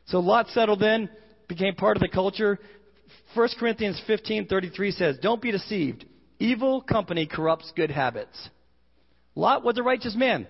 So 0.07 0.19
Lot 0.19 0.49
settled 0.49 0.83
in, 0.83 1.07
became 1.47 1.75
part 1.75 1.95
of 1.95 2.01
the 2.01 2.09
culture. 2.09 2.59
1 3.35 3.49
Corinthians 3.57 4.01
15:33 4.05 4.91
says, 4.91 5.17
"Don't 5.19 5.41
be 5.41 5.51
deceived. 5.51 6.03
Evil 6.39 6.81
company 6.81 7.25
corrupts 7.25 7.71
good 7.73 7.89
habits." 7.89 8.49
Lot 9.33 9.63
was 9.63 9.77
a 9.77 9.81
righteous 9.83 10.15
man, 10.17 10.45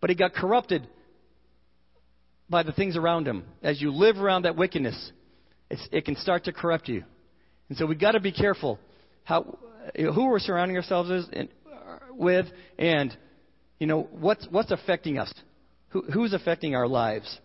but 0.00 0.08
he 0.08 0.14
got 0.14 0.34
corrupted 0.34 0.86
by 2.48 2.62
the 2.62 2.70
things 2.70 2.96
around 2.96 3.26
him. 3.26 3.42
As 3.60 3.82
you 3.82 3.90
live 3.90 4.18
around 4.18 4.42
that 4.42 4.54
wickedness, 4.54 5.10
it 5.70 6.04
can 6.04 6.16
start 6.16 6.44
to 6.44 6.52
corrupt 6.52 6.88
you. 6.88 7.04
And 7.68 7.76
so 7.76 7.86
we've 7.86 8.00
got 8.00 8.12
to 8.12 8.20
be 8.20 8.32
careful 8.32 8.78
how, 9.24 9.58
who 9.96 10.26
we're 10.26 10.38
surrounding 10.38 10.76
ourselves 10.76 11.28
with 12.12 12.46
and 12.78 13.16
you 13.78 13.86
know 13.86 14.08
what's 14.10 14.46
what's 14.50 14.72
affecting 14.72 15.18
us 15.18 15.32
who, 15.90 16.02
who's 16.12 16.32
affecting 16.32 16.74
our 16.74 16.88
lives 16.88 17.38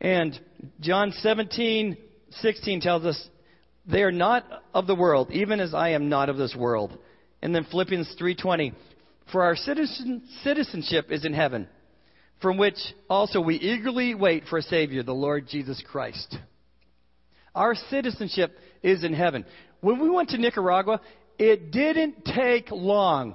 and 0.00 0.38
john 0.80 1.10
17 1.10 1.96
16 2.30 2.80
tells 2.80 3.04
us 3.04 3.28
they 3.86 4.02
are 4.02 4.12
not 4.12 4.44
of 4.74 4.86
the 4.86 4.94
world, 4.94 5.30
even 5.30 5.60
as 5.60 5.72
I 5.72 5.90
am 5.90 6.08
not 6.08 6.28
of 6.28 6.36
this 6.36 6.56
world. 6.56 6.96
And 7.40 7.54
then 7.54 7.64
Philippians 7.64 8.16
3:20, 8.16 8.72
for 9.30 9.42
our 9.42 9.54
citizen, 9.54 10.22
citizenship 10.42 11.12
is 11.12 11.24
in 11.24 11.32
heaven, 11.32 11.68
from 12.40 12.56
which 12.56 12.78
also 13.08 13.40
we 13.40 13.56
eagerly 13.56 14.14
wait 14.14 14.46
for 14.48 14.58
a 14.58 14.62
savior, 14.62 15.02
the 15.02 15.14
Lord 15.14 15.46
Jesus 15.46 15.80
Christ. 15.82 16.36
Our 17.56 17.74
citizenship 17.90 18.56
is 18.82 19.02
in 19.02 19.14
heaven. 19.14 19.46
When 19.80 19.98
we 19.98 20.10
went 20.10 20.28
to 20.30 20.38
Nicaragua, 20.38 21.00
it 21.38 21.72
didn't 21.72 22.24
take 22.24 22.70
long 22.70 23.34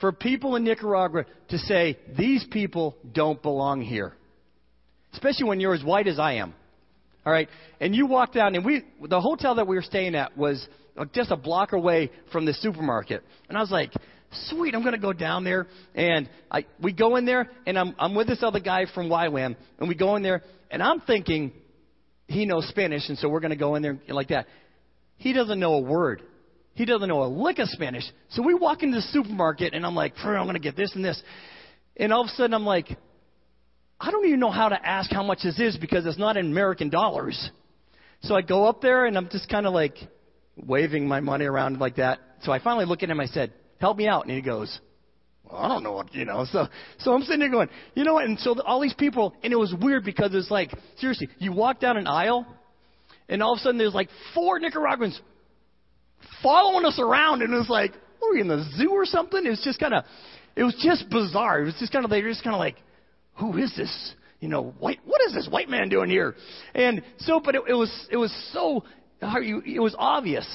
for 0.00 0.10
people 0.10 0.56
in 0.56 0.64
Nicaragua 0.64 1.24
to 1.48 1.58
say, 1.58 1.96
these 2.18 2.44
people 2.50 2.96
don't 3.12 3.40
belong 3.40 3.80
here. 3.82 4.14
Especially 5.12 5.44
when 5.44 5.60
you're 5.60 5.74
as 5.74 5.84
white 5.84 6.08
as 6.08 6.18
I 6.18 6.34
am. 6.34 6.52
All 7.24 7.32
right. 7.32 7.48
And 7.80 7.94
you 7.94 8.06
walk 8.06 8.32
down, 8.32 8.56
and 8.56 8.64
we, 8.64 8.82
the 9.00 9.20
hotel 9.20 9.54
that 9.54 9.66
we 9.68 9.76
were 9.76 9.82
staying 9.82 10.16
at 10.16 10.36
was 10.36 10.66
uh, 10.96 11.04
just 11.14 11.30
a 11.30 11.36
block 11.36 11.72
away 11.72 12.10
from 12.32 12.44
the 12.44 12.52
supermarket. 12.52 13.22
And 13.48 13.56
I 13.56 13.60
was 13.60 13.70
like, 13.70 13.92
sweet, 14.48 14.74
I'm 14.74 14.82
going 14.82 14.94
to 14.94 15.00
go 15.00 15.12
down 15.12 15.44
there. 15.44 15.68
And 15.94 16.28
I, 16.50 16.66
we 16.82 16.92
go 16.92 17.14
in 17.14 17.24
there, 17.24 17.48
and 17.64 17.78
I'm, 17.78 17.94
I'm 17.96 18.16
with 18.16 18.26
this 18.26 18.42
other 18.42 18.60
guy 18.60 18.86
from 18.92 19.08
YWAM, 19.08 19.54
and 19.78 19.88
we 19.88 19.94
go 19.94 20.16
in 20.16 20.24
there, 20.24 20.42
and 20.70 20.82
I'm 20.82 21.00
thinking 21.00 21.52
he 22.26 22.46
knows 22.46 22.66
Spanish, 22.68 23.08
and 23.08 23.18
so 23.18 23.28
we're 23.28 23.40
going 23.40 23.50
to 23.50 23.56
go 23.56 23.74
in 23.74 23.82
there 23.82 23.98
like 24.08 24.28
that. 24.28 24.46
He 25.16 25.32
doesn't 25.32 25.60
know 25.60 25.74
a 25.74 25.80
word. 25.80 26.22
He 26.74 26.84
doesn't 26.84 27.08
know 27.08 27.22
a 27.22 27.28
lick 27.28 27.58
of 27.58 27.68
Spanish. 27.68 28.04
So 28.30 28.42
we 28.42 28.54
walk 28.54 28.82
into 28.82 28.96
the 28.96 29.02
supermarket, 29.02 29.74
and 29.74 29.86
I'm 29.86 29.94
like, 29.94 30.14
I'm 30.18 30.44
going 30.44 30.54
to 30.54 30.60
get 30.60 30.76
this 30.76 30.94
and 30.94 31.04
this. 31.04 31.22
And 31.96 32.12
all 32.12 32.22
of 32.22 32.26
a 32.26 32.30
sudden, 32.30 32.54
I'm 32.54 32.66
like, 32.66 32.88
I 34.00 34.10
don't 34.10 34.26
even 34.26 34.40
know 34.40 34.50
how 34.50 34.68
to 34.68 34.86
ask 34.86 35.10
how 35.10 35.22
much 35.22 35.40
this 35.44 35.58
is 35.60 35.76
because 35.76 36.04
it's 36.04 36.18
not 36.18 36.36
in 36.36 36.46
American 36.46 36.90
dollars. 36.90 37.50
So 38.22 38.34
I 38.34 38.42
go 38.42 38.66
up 38.66 38.80
there 38.80 39.06
and 39.06 39.16
I'm 39.16 39.28
just 39.28 39.48
kind 39.48 39.66
of 39.66 39.72
like 39.72 39.96
waving 40.56 41.06
my 41.06 41.20
money 41.20 41.44
around 41.44 41.78
like 41.78 41.96
that. 41.96 42.18
So 42.42 42.52
I 42.52 42.58
finally 42.58 42.86
look 42.86 43.02
at 43.02 43.10
him. 43.10 43.20
I 43.20 43.26
said, 43.26 43.52
"Help 43.80 43.96
me 43.96 44.08
out." 44.08 44.24
And 44.26 44.32
he 44.32 44.42
goes, 44.42 44.80
well, 45.44 45.60
"I 45.60 45.68
don't 45.68 45.82
know 45.82 45.92
what 45.92 46.14
you 46.14 46.24
know." 46.24 46.44
So 46.50 46.68
so 46.98 47.12
I'm 47.12 47.22
sitting 47.22 47.40
there 47.40 47.50
going, 47.50 47.68
"You 47.94 48.04
know 48.04 48.14
what?" 48.14 48.24
And 48.24 48.38
so 48.38 48.60
all 48.62 48.80
these 48.80 48.94
people, 48.94 49.34
and 49.42 49.52
it 49.52 49.56
was 49.56 49.74
weird 49.74 50.04
because 50.04 50.34
it's 50.34 50.50
like 50.50 50.72
seriously, 50.98 51.28
you 51.38 51.52
walk 51.52 51.80
down 51.80 51.96
an 51.96 52.06
aisle, 52.06 52.46
and 53.28 53.42
all 53.42 53.52
of 53.54 53.58
a 53.58 53.62
sudden 53.62 53.78
there's 53.78 53.94
like 53.94 54.08
four 54.34 54.58
Nicaraguans 54.58 55.20
following 56.42 56.84
us 56.84 56.98
around, 56.98 57.42
and 57.42 57.52
it's 57.54 57.70
like, 57.70 57.92
"Are 58.22 58.32
we 58.32 58.40
in 58.40 58.48
the 58.48 58.64
zoo 58.76 58.90
or 58.90 59.06
something?" 59.06 59.44
It 59.44 59.50
was 59.50 59.62
just 59.62 59.78
kind 59.78 59.94
of, 59.94 60.04
it 60.56 60.64
was 60.64 60.74
just 60.82 61.08
bizarre. 61.10 61.62
It 61.62 61.64
was 61.66 61.76
just 61.78 61.92
kind 61.92 62.04
of 62.04 62.10
they 62.10 62.22
were 62.22 62.28
just 62.28 62.42
kind 62.42 62.54
of 62.54 62.60
like 62.60 62.76
who 63.36 63.56
is 63.58 63.74
this? 63.76 64.14
You 64.40 64.48
know, 64.48 64.74
white, 64.78 65.00
what 65.04 65.20
is 65.26 65.32
this 65.32 65.48
white 65.48 65.68
man 65.68 65.88
doing 65.88 66.10
here? 66.10 66.34
And 66.74 67.02
so, 67.18 67.40
but 67.40 67.54
it, 67.54 67.62
it 67.68 67.74
was, 67.74 68.08
it 68.10 68.16
was 68.16 68.32
so, 68.52 68.84
it 69.22 69.80
was 69.80 69.94
obvious 69.98 70.46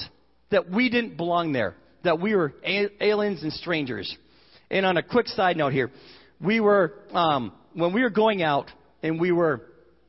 that 0.50 0.70
we 0.70 0.88
didn't 0.88 1.16
belong 1.16 1.52
there, 1.52 1.74
that 2.04 2.20
we 2.20 2.34
were 2.36 2.54
aliens 2.64 3.42
and 3.42 3.52
strangers. 3.52 4.16
And 4.70 4.86
on 4.86 4.96
a 4.96 5.02
quick 5.02 5.26
side 5.26 5.56
note 5.56 5.72
here, 5.72 5.90
we 6.40 6.60
were, 6.60 6.94
um, 7.12 7.52
when 7.74 7.92
we 7.92 8.02
were 8.02 8.10
going 8.10 8.42
out 8.42 8.70
and 9.02 9.20
we 9.20 9.32
were 9.32 9.62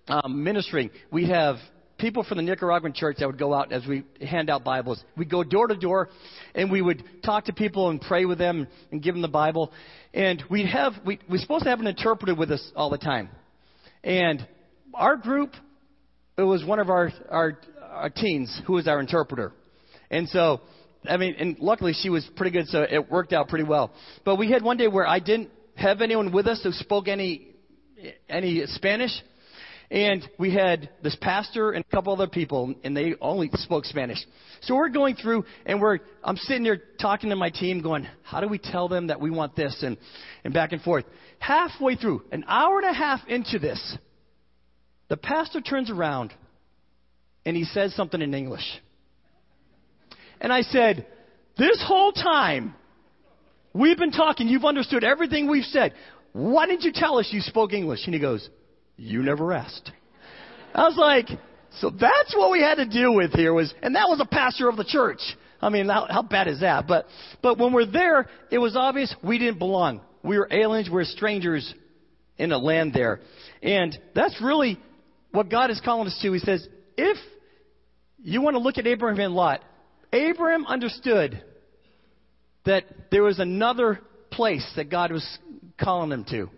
um, 0.08 0.43
ministering, 0.43 0.91
we 1.12 1.30
have 1.30 1.56
people 1.97 2.24
from 2.24 2.38
the 2.38 2.43
Nicaraguan 2.43 2.93
church 2.93 3.17
that 3.19 3.28
would 3.28 3.39
go 3.39 3.54
out 3.54 3.71
as 3.71 3.86
we 3.88 4.04
hand 4.21 4.50
out 4.50 4.63
Bibles. 4.63 5.04
We'd 5.17 5.30
go 5.30 5.43
door 5.43 5.67
to 5.67 5.76
door 5.76 6.10
and 6.54 6.71
we 6.71 6.82
would 6.82 7.04
talk 7.24 7.45
to 7.45 7.54
people 7.54 7.89
and 7.89 8.00
pray 8.00 8.26
with 8.26 8.38
them 8.38 8.67
and 8.91 9.02
give 9.02 9.15
them 9.15 9.21
the 9.21 9.28
Bible. 9.28 9.71
And 10.13 10.43
we'd 10.50 10.67
have, 10.67 10.93
we, 11.06 11.19
we're 11.30 11.39
supposed 11.39 11.63
to 11.63 11.69
have 11.69 11.80
an 11.80 11.88
interpreter 11.88 12.36
with 12.36 12.52
us 12.52 12.71
all 12.76 12.89
the 12.89 12.97
time. 12.97 13.30
And 14.04 14.45
our 14.93 15.15
group, 15.15 15.54
it 16.38 16.43
was 16.43 16.63
one 16.63 16.80
of 16.80 16.89
our, 16.89 17.12
our, 17.30 17.58
our 17.82 18.10
teens 18.10 18.62
who 18.67 18.74
was 18.74 18.88
our 18.88 19.00
interpreter. 19.00 19.54
And 20.10 20.28
so, 20.30 20.62
I 21.06 21.18
mean, 21.18 21.36
and 21.40 21.60
luckily 21.60 21.94
she 21.94 22.10
was 22.10 22.28
pretty 22.36 22.52
good, 22.52 22.68
so 22.68 22.84
it 22.84 23.10
worked 23.10 23.34
out 23.34 23.48
pretty 23.48 23.66
well. 23.66 23.92
But 24.24 24.36
we 24.36 24.52
had 24.52 24.64
one 24.64 24.78
day 24.78 24.88
where 24.88 25.08
I 25.08 25.20
didn't 25.20 25.50
have 25.76 26.02
anyone 26.02 26.32
with 26.32 26.48
us 26.48 26.62
who 26.64 26.72
spoke 26.72 27.08
any, 27.08 27.48
any 28.30 28.66
Spanish. 28.68 29.12
And 29.90 30.28
we 30.40 30.54
had 30.54 30.90
this 31.04 31.18
pastor 31.20 31.72
and 31.72 31.84
a 31.84 31.96
couple 31.96 32.14
other 32.14 32.28
people, 32.28 32.74
and 32.82 32.96
they 32.96 33.14
only 33.20 33.50
spoke 33.56 33.84
Spanish. 33.84 34.26
So 34.62 34.76
we're 34.76 34.88
going 34.88 35.16
through, 35.16 35.44
and 35.66 35.82
we're 35.82 36.00
I'm 36.24 36.38
sitting 36.38 36.64
there 36.64 36.82
talking 37.02 37.30
to 37.32 37.36
my 37.36 37.50
team, 37.50 37.82
going, 37.82 38.08
"How 38.24 38.40
do 38.40 38.48
we 38.48 38.58
tell 38.58 38.88
them 38.88 39.08
that 39.08 39.20
we 39.20 39.32
want 39.32 39.54
this?" 39.58 39.84
and 39.84 39.98
and 40.46 40.54
back 40.54 40.72
and 40.72 40.82
forth. 40.82 41.04
Halfway 41.40 41.96
through, 41.96 42.24
an 42.32 42.46
hour 42.48 42.78
and 42.78 42.90
a 42.90 42.94
half 42.94 43.20
into 43.28 43.60
this, 43.60 43.98
the 45.10 45.18
pastor 45.18 45.60
turns 45.60 45.92
around, 45.92 46.34
and 47.46 47.58
he 47.58 47.66
says 47.66 47.94
something 47.94 48.22
in 48.22 48.34
English. 48.34 48.64
And 50.41 50.51
I 50.51 50.63
said, 50.63 51.08
"This 51.58 51.82
whole 51.88 52.12
time, 52.12 52.75
we've 53.73 53.97
been 53.97 54.12
talking. 54.12 54.49
You've 54.49 54.65
understood 54.65 55.06
everything 55.06 55.49
we've 55.49 55.63
said. 55.63 55.93
Why 56.34 56.65
didn't 56.65 56.84
you 56.84 56.91
tell 56.93 57.17
us 57.17 57.30
you 57.32 57.39
spoke 57.39 57.71
English?" 57.71 58.01
And 58.06 58.13
he 58.13 58.19
goes. 58.19 58.49
You 58.97 59.23
never 59.23 59.51
asked. 59.51 59.91
I 60.75 60.84
was 60.84 60.95
like, 60.95 61.27
so 61.80 61.89
that's 61.89 62.36
what 62.36 62.51
we 62.51 62.62
had 62.62 62.75
to 62.75 62.86
deal 62.86 63.15
with 63.15 63.34
here 63.34 63.51
was, 63.51 63.73
and 63.82 63.95
that 63.95 64.08
was 64.08 64.19
a 64.21 64.25
pastor 64.25 64.69
of 64.69 64.77
the 64.77 64.84
church. 64.84 65.19
I 65.60 65.69
mean, 65.69 65.89
how, 65.89 66.06
how 66.08 66.21
bad 66.21 66.47
is 66.47 66.60
that? 66.60 66.88
But, 66.88 67.08
but 67.41 67.58
when 67.58 67.73
we're 67.73 67.88
there, 67.88 68.27
it 68.51 68.60
was 68.60 68.75
obvious 68.75 69.13
we 69.23 69.39
didn't 69.39 69.58
belong. 69.58 70.01
We 70.23 70.38
were 70.38 70.47
aliens, 70.51 70.88
we 70.88 70.95
were 70.95 71.06
strangers 71.06 71.73
in 72.38 72.51
a 72.51 72.60
land 72.60 72.93
there. 72.93 73.21
And 73.63 73.97
that's 74.13 74.39
really 74.39 74.80
what 75.32 75.49
God 75.49 75.71
is 75.71 75.82
calling 75.84 76.06
us 76.06 76.19
to. 76.21 76.32
He 76.32 76.39
says, 76.39 76.67
if 76.97 77.17
you 78.21 78.41
want 78.43 78.54
to 78.54 78.60
look 78.60 78.77
at 78.77 78.86
Abraham 78.86 79.19
and 79.19 79.34
Lot, 79.34 79.63
Abraham 80.13 80.65
understood 80.65 81.43
that 82.65 82.84
there 83.12 83.24
was 83.24 83.39
another 83.39 84.00
place 84.30 84.69
that 84.76 84.89
God 84.89 85.12
was 85.12 85.39
calling 85.80 86.12
him 86.12 86.26
to. 86.26 86.50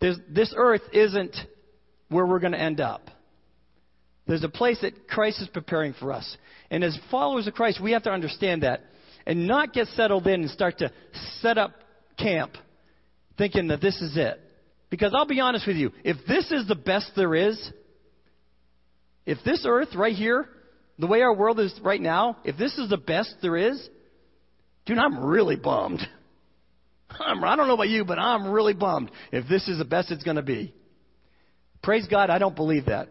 There's, 0.00 0.18
this 0.28 0.52
earth 0.56 0.82
isn't 0.92 1.36
where 2.08 2.26
we're 2.26 2.38
going 2.40 2.52
to 2.52 2.60
end 2.60 2.80
up. 2.80 3.10
There's 4.26 4.44
a 4.44 4.48
place 4.48 4.78
that 4.82 5.08
Christ 5.08 5.40
is 5.40 5.48
preparing 5.48 5.94
for 5.94 6.12
us. 6.12 6.36
And 6.70 6.84
as 6.84 6.98
followers 7.10 7.46
of 7.46 7.54
Christ, 7.54 7.82
we 7.82 7.92
have 7.92 8.02
to 8.04 8.10
understand 8.10 8.62
that 8.62 8.82
and 9.26 9.46
not 9.46 9.72
get 9.72 9.86
settled 9.88 10.26
in 10.26 10.42
and 10.42 10.50
start 10.50 10.78
to 10.78 10.92
set 11.40 11.58
up 11.58 11.72
camp 12.18 12.52
thinking 13.38 13.68
that 13.68 13.80
this 13.80 14.00
is 14.00 14.16
it. 14.16 14.40
Because 14.90 15.12
I'll 15.14 15.26
be 15.26 15.40
honest 15.40 15.66
with 15.66 15.76
you, 15.76 15.92
if 16.02 16.16
this 16.26 16.50
is 16.50 16.66
the 16.66 16.74
best 16.74 17.12
there 17.14 17.34
is, 17.34 17.70
if 19.24 19.38
this 19.44 19.64
earth 19.66 19.94
right 19.94 20.14
here, 20.14 20.48
the 20.98 21.06
way 21.06 21.22
our 21.22 21.34
world 21.34 21.60
is 21.60 21.72
right 21.82 22.00
now, 22.00 22.36
if 22.44 22.56
this 22.56 22.76
is 22.78 22.90
the 22.90 22.96
best 22.96 23.34
there 23.40 23.56
is, 23.56 23.88
dude, 24.86 24.98
I'm 24.98 25.24
really 25.24 25.56
bummed. 25.56 26.00
I'm, 27.10 27.42
I 27.44 27.56
don't 27.56 27.68
know 27.68 27.74
about 27.74 27.88
you, 27.88 28.04
but 28.04 28.18
I'm 28.18 28.50
really 28.50 28.74
bummed 28.74 29.10
if 29.32 29.48
this 29.48 29.68
is 29.68 29.78
the 29.78 29.84
best 29.84 30.10
it's 30.10 30.24
going 30.24 30.36
to 30.36 30.42
be. 30.42 30.74
Praise 31.82 32.06
God, 32.08 32.30
I 32.30 32.38
don't 32.38 32.56
believe 32.56 32.86
that. 32.86 33.08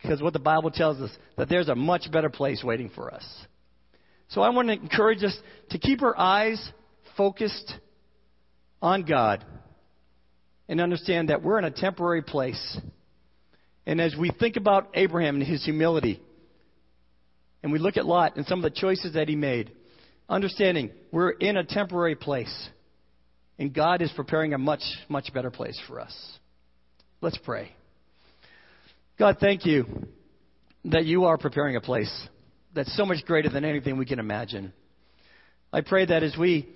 Because 0.00 0.20
what 0.20 0.34
the 0.34 0.38
Bible 0.38 0.70
tells 0.70 1.00
us, 1.00 1.10
that 1.38 1.48
there's 1.48 1.68
a 1.68 1.74
much 1.74 2.12
better 2.12 2.28
place 2.28 2.62
waiting 2.62 2.90
for 2.94 3.12
us. 3.12 3.24
So 4.28 4.42
I 4.42 4.50
want 4.50 4.68
to 4.68 4.74
encourage 4.74 5.24
us 5.24 5.36
to 5.70 5.78
keep 5.78 6.02
our 6.02 6.18
eyes 6.18 6.62
focused 7.16 7.72
on 8.82 9.04
God 9.04 9.44
and 10.68 10.80
understand 10.80 11.30
that 11.30 11.42
we're 11.42 11.58
in 11.58 11.64
a 11.64 11.70
temporary 11.70 12.22
place. 12.22 12.78
And 13.86 14.00
as 14.00 14.14
we 14.18 14.30
think 14.30 14.56
about 14.56 14.90
Abraham 14.94 15.36
and 15.36 15.44
his 15.44 15.64
humility, 15.64 16.20
and 17.64 17.72
we 17.72 17.78
look 17.78 17.96
at 17.96 18.04
Lot 18.04 18.36
and 18.36 18.44
some 18.44 18.62
of 18.62 18.62
the 18.62 18.78
choices 18.78 19.14
that 19.14 19.26
he 19.26 19.36
made, 19.36 19.72
understanding 20.28 20.90
we're 21.10 21.30
in 21.30 21.56
a 21.56 21.64
temporary 21.64 22.14
place, 22.14 22.68
and 23.58 23.72
God 23.72 24.02
is 24.02 24.12
preparing 24.14 24.52
a 24.52 24.58
much, 24.58 24.82
much 25.08 25.32
better 25.32 25.50
place 25.50 25.80
for 25.88 25.98
us. 25.98 26.14
Let's 27.22 27.38
pray. 27.38 27.72
God, 29.18 29.38
thank 29.40 29.64
you 29.64 29.86
that 30.84 31.06
you 31.06 31.24
are 31.24 31.38
preparing 31.38 31.74
a 31.76 31.80
place 31.80 32.12
that's 32.74 32.94
so 32.98 33.06
much 33.06 33.24
greater 33.24 33.48
than 33.48 33.64
anything 33.64 33.96
we 33.96 34.04
can 34.04 34.18
imagine. 34.18 34.70
I 35.72 35.80
pray 35.80 36.04
that 36.04 36.22
as 36.22 36.36
we 36.38 36.68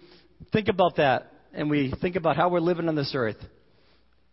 think 0.54 0.68
about 0.68 0.96
that 0.96 1.30
and 1.52 1.68
we 1.68 1.92
think 2.00 2.16
about 2.16 2.36
how 2.36 2.48
we're 2.48 2.60
living 2.60 2.88
on 2.88 2.94
this 2.94 3.12
earth, 3.14 3.36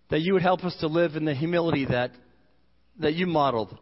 that 0.10 0.22
you 0.22 0.32
would 0.32 0.42
help 0.42 0.64
us 0.64 0.78
to 0.80 0.88
live 0.88 1.18
in 1.18 1.26
the 1.26 1.36
humility 1.36 1.86
that, 1.90 2.12
that 3.00 3.14
you 3.14 3.28
modeled 3.28 3.78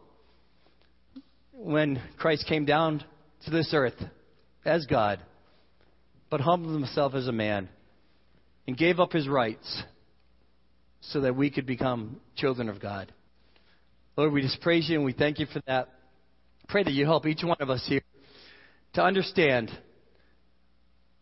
when 1.56 2.00
Christ 2.18 2.46
came 2.48 2.64
down 2.64 3.04
to 3.44 3.50
this 3.50 3.70
earth 3.72 3.94
as 4.64 4.86
God, 4.86 5.20
but 6.30 6.40
humbled 6.40 6.74
himself 6.74 7.14
as 7.14 7.28
a 7.28 7.32
man 7.32 7.68
and 8.66 8.76
gave 8.76 8.98
up 8.98 9.12
his 9.12 9.28
rights 9.28 9.82
so 11.00 11.20
that 11.20 11.36
we 11.36 11.50
could 11.50 11.66
become 11.66 12.20
children 12.36 12.68
of 12.68 12.80
God. 12.80 13.12
Lord, 14.16 14.32
we 14.32 14.42
just 14.42 14.60
praise 14.60 14.88
you 14.88 14.96
and 14.96 15.04
we 15.04 15.12
thank 15.12 15.38
you 15.38 15.46
for 15.46 15.60
that. 15.66 15.88
Pray 16.68 16.82
that 16.82 16.92
you 16.92 17.04
help 17.04 17.26
each 17.26 17.42
one 17.42 17.58
of 17.60 17.68
us 17.68 17.84
here 17.86 18.00
to 18.94 19.02
understand 19.02 19.70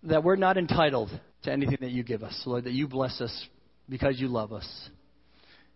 that 0.05 0.23
we're 0.23 0.37
not 0.37 0.57
entitled 0.57 1.11
to 1.42 1.53
anything 1.53 1.79
that 1.81 1.90
you 1.90 2.03
give 2.03 2.23
us. 2.23 2.40
Lord, 2.47 2.64
that 2.64 2.73
you 2.73 2.87
bless 2.87 3.21
us 3.21 3.47
because 3.88 4.21
you 4.21 4.29
love 4.29 4.53
us. 4.53 4.88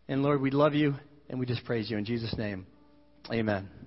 And 0.08 0.22
Lord, 0.22 0.40
we 0.40 0.50
love 0.50 0.74
you 0.74 0.94
and 1.28 1.40
we 1.40 1.46
just 1.46 1.64
praise 1.64 1.90
you 1.90 1.96
in 1.96 2.04
Jesus' 2.04 2.34
name. 2.36 2.66
Amen. 3.32 3.85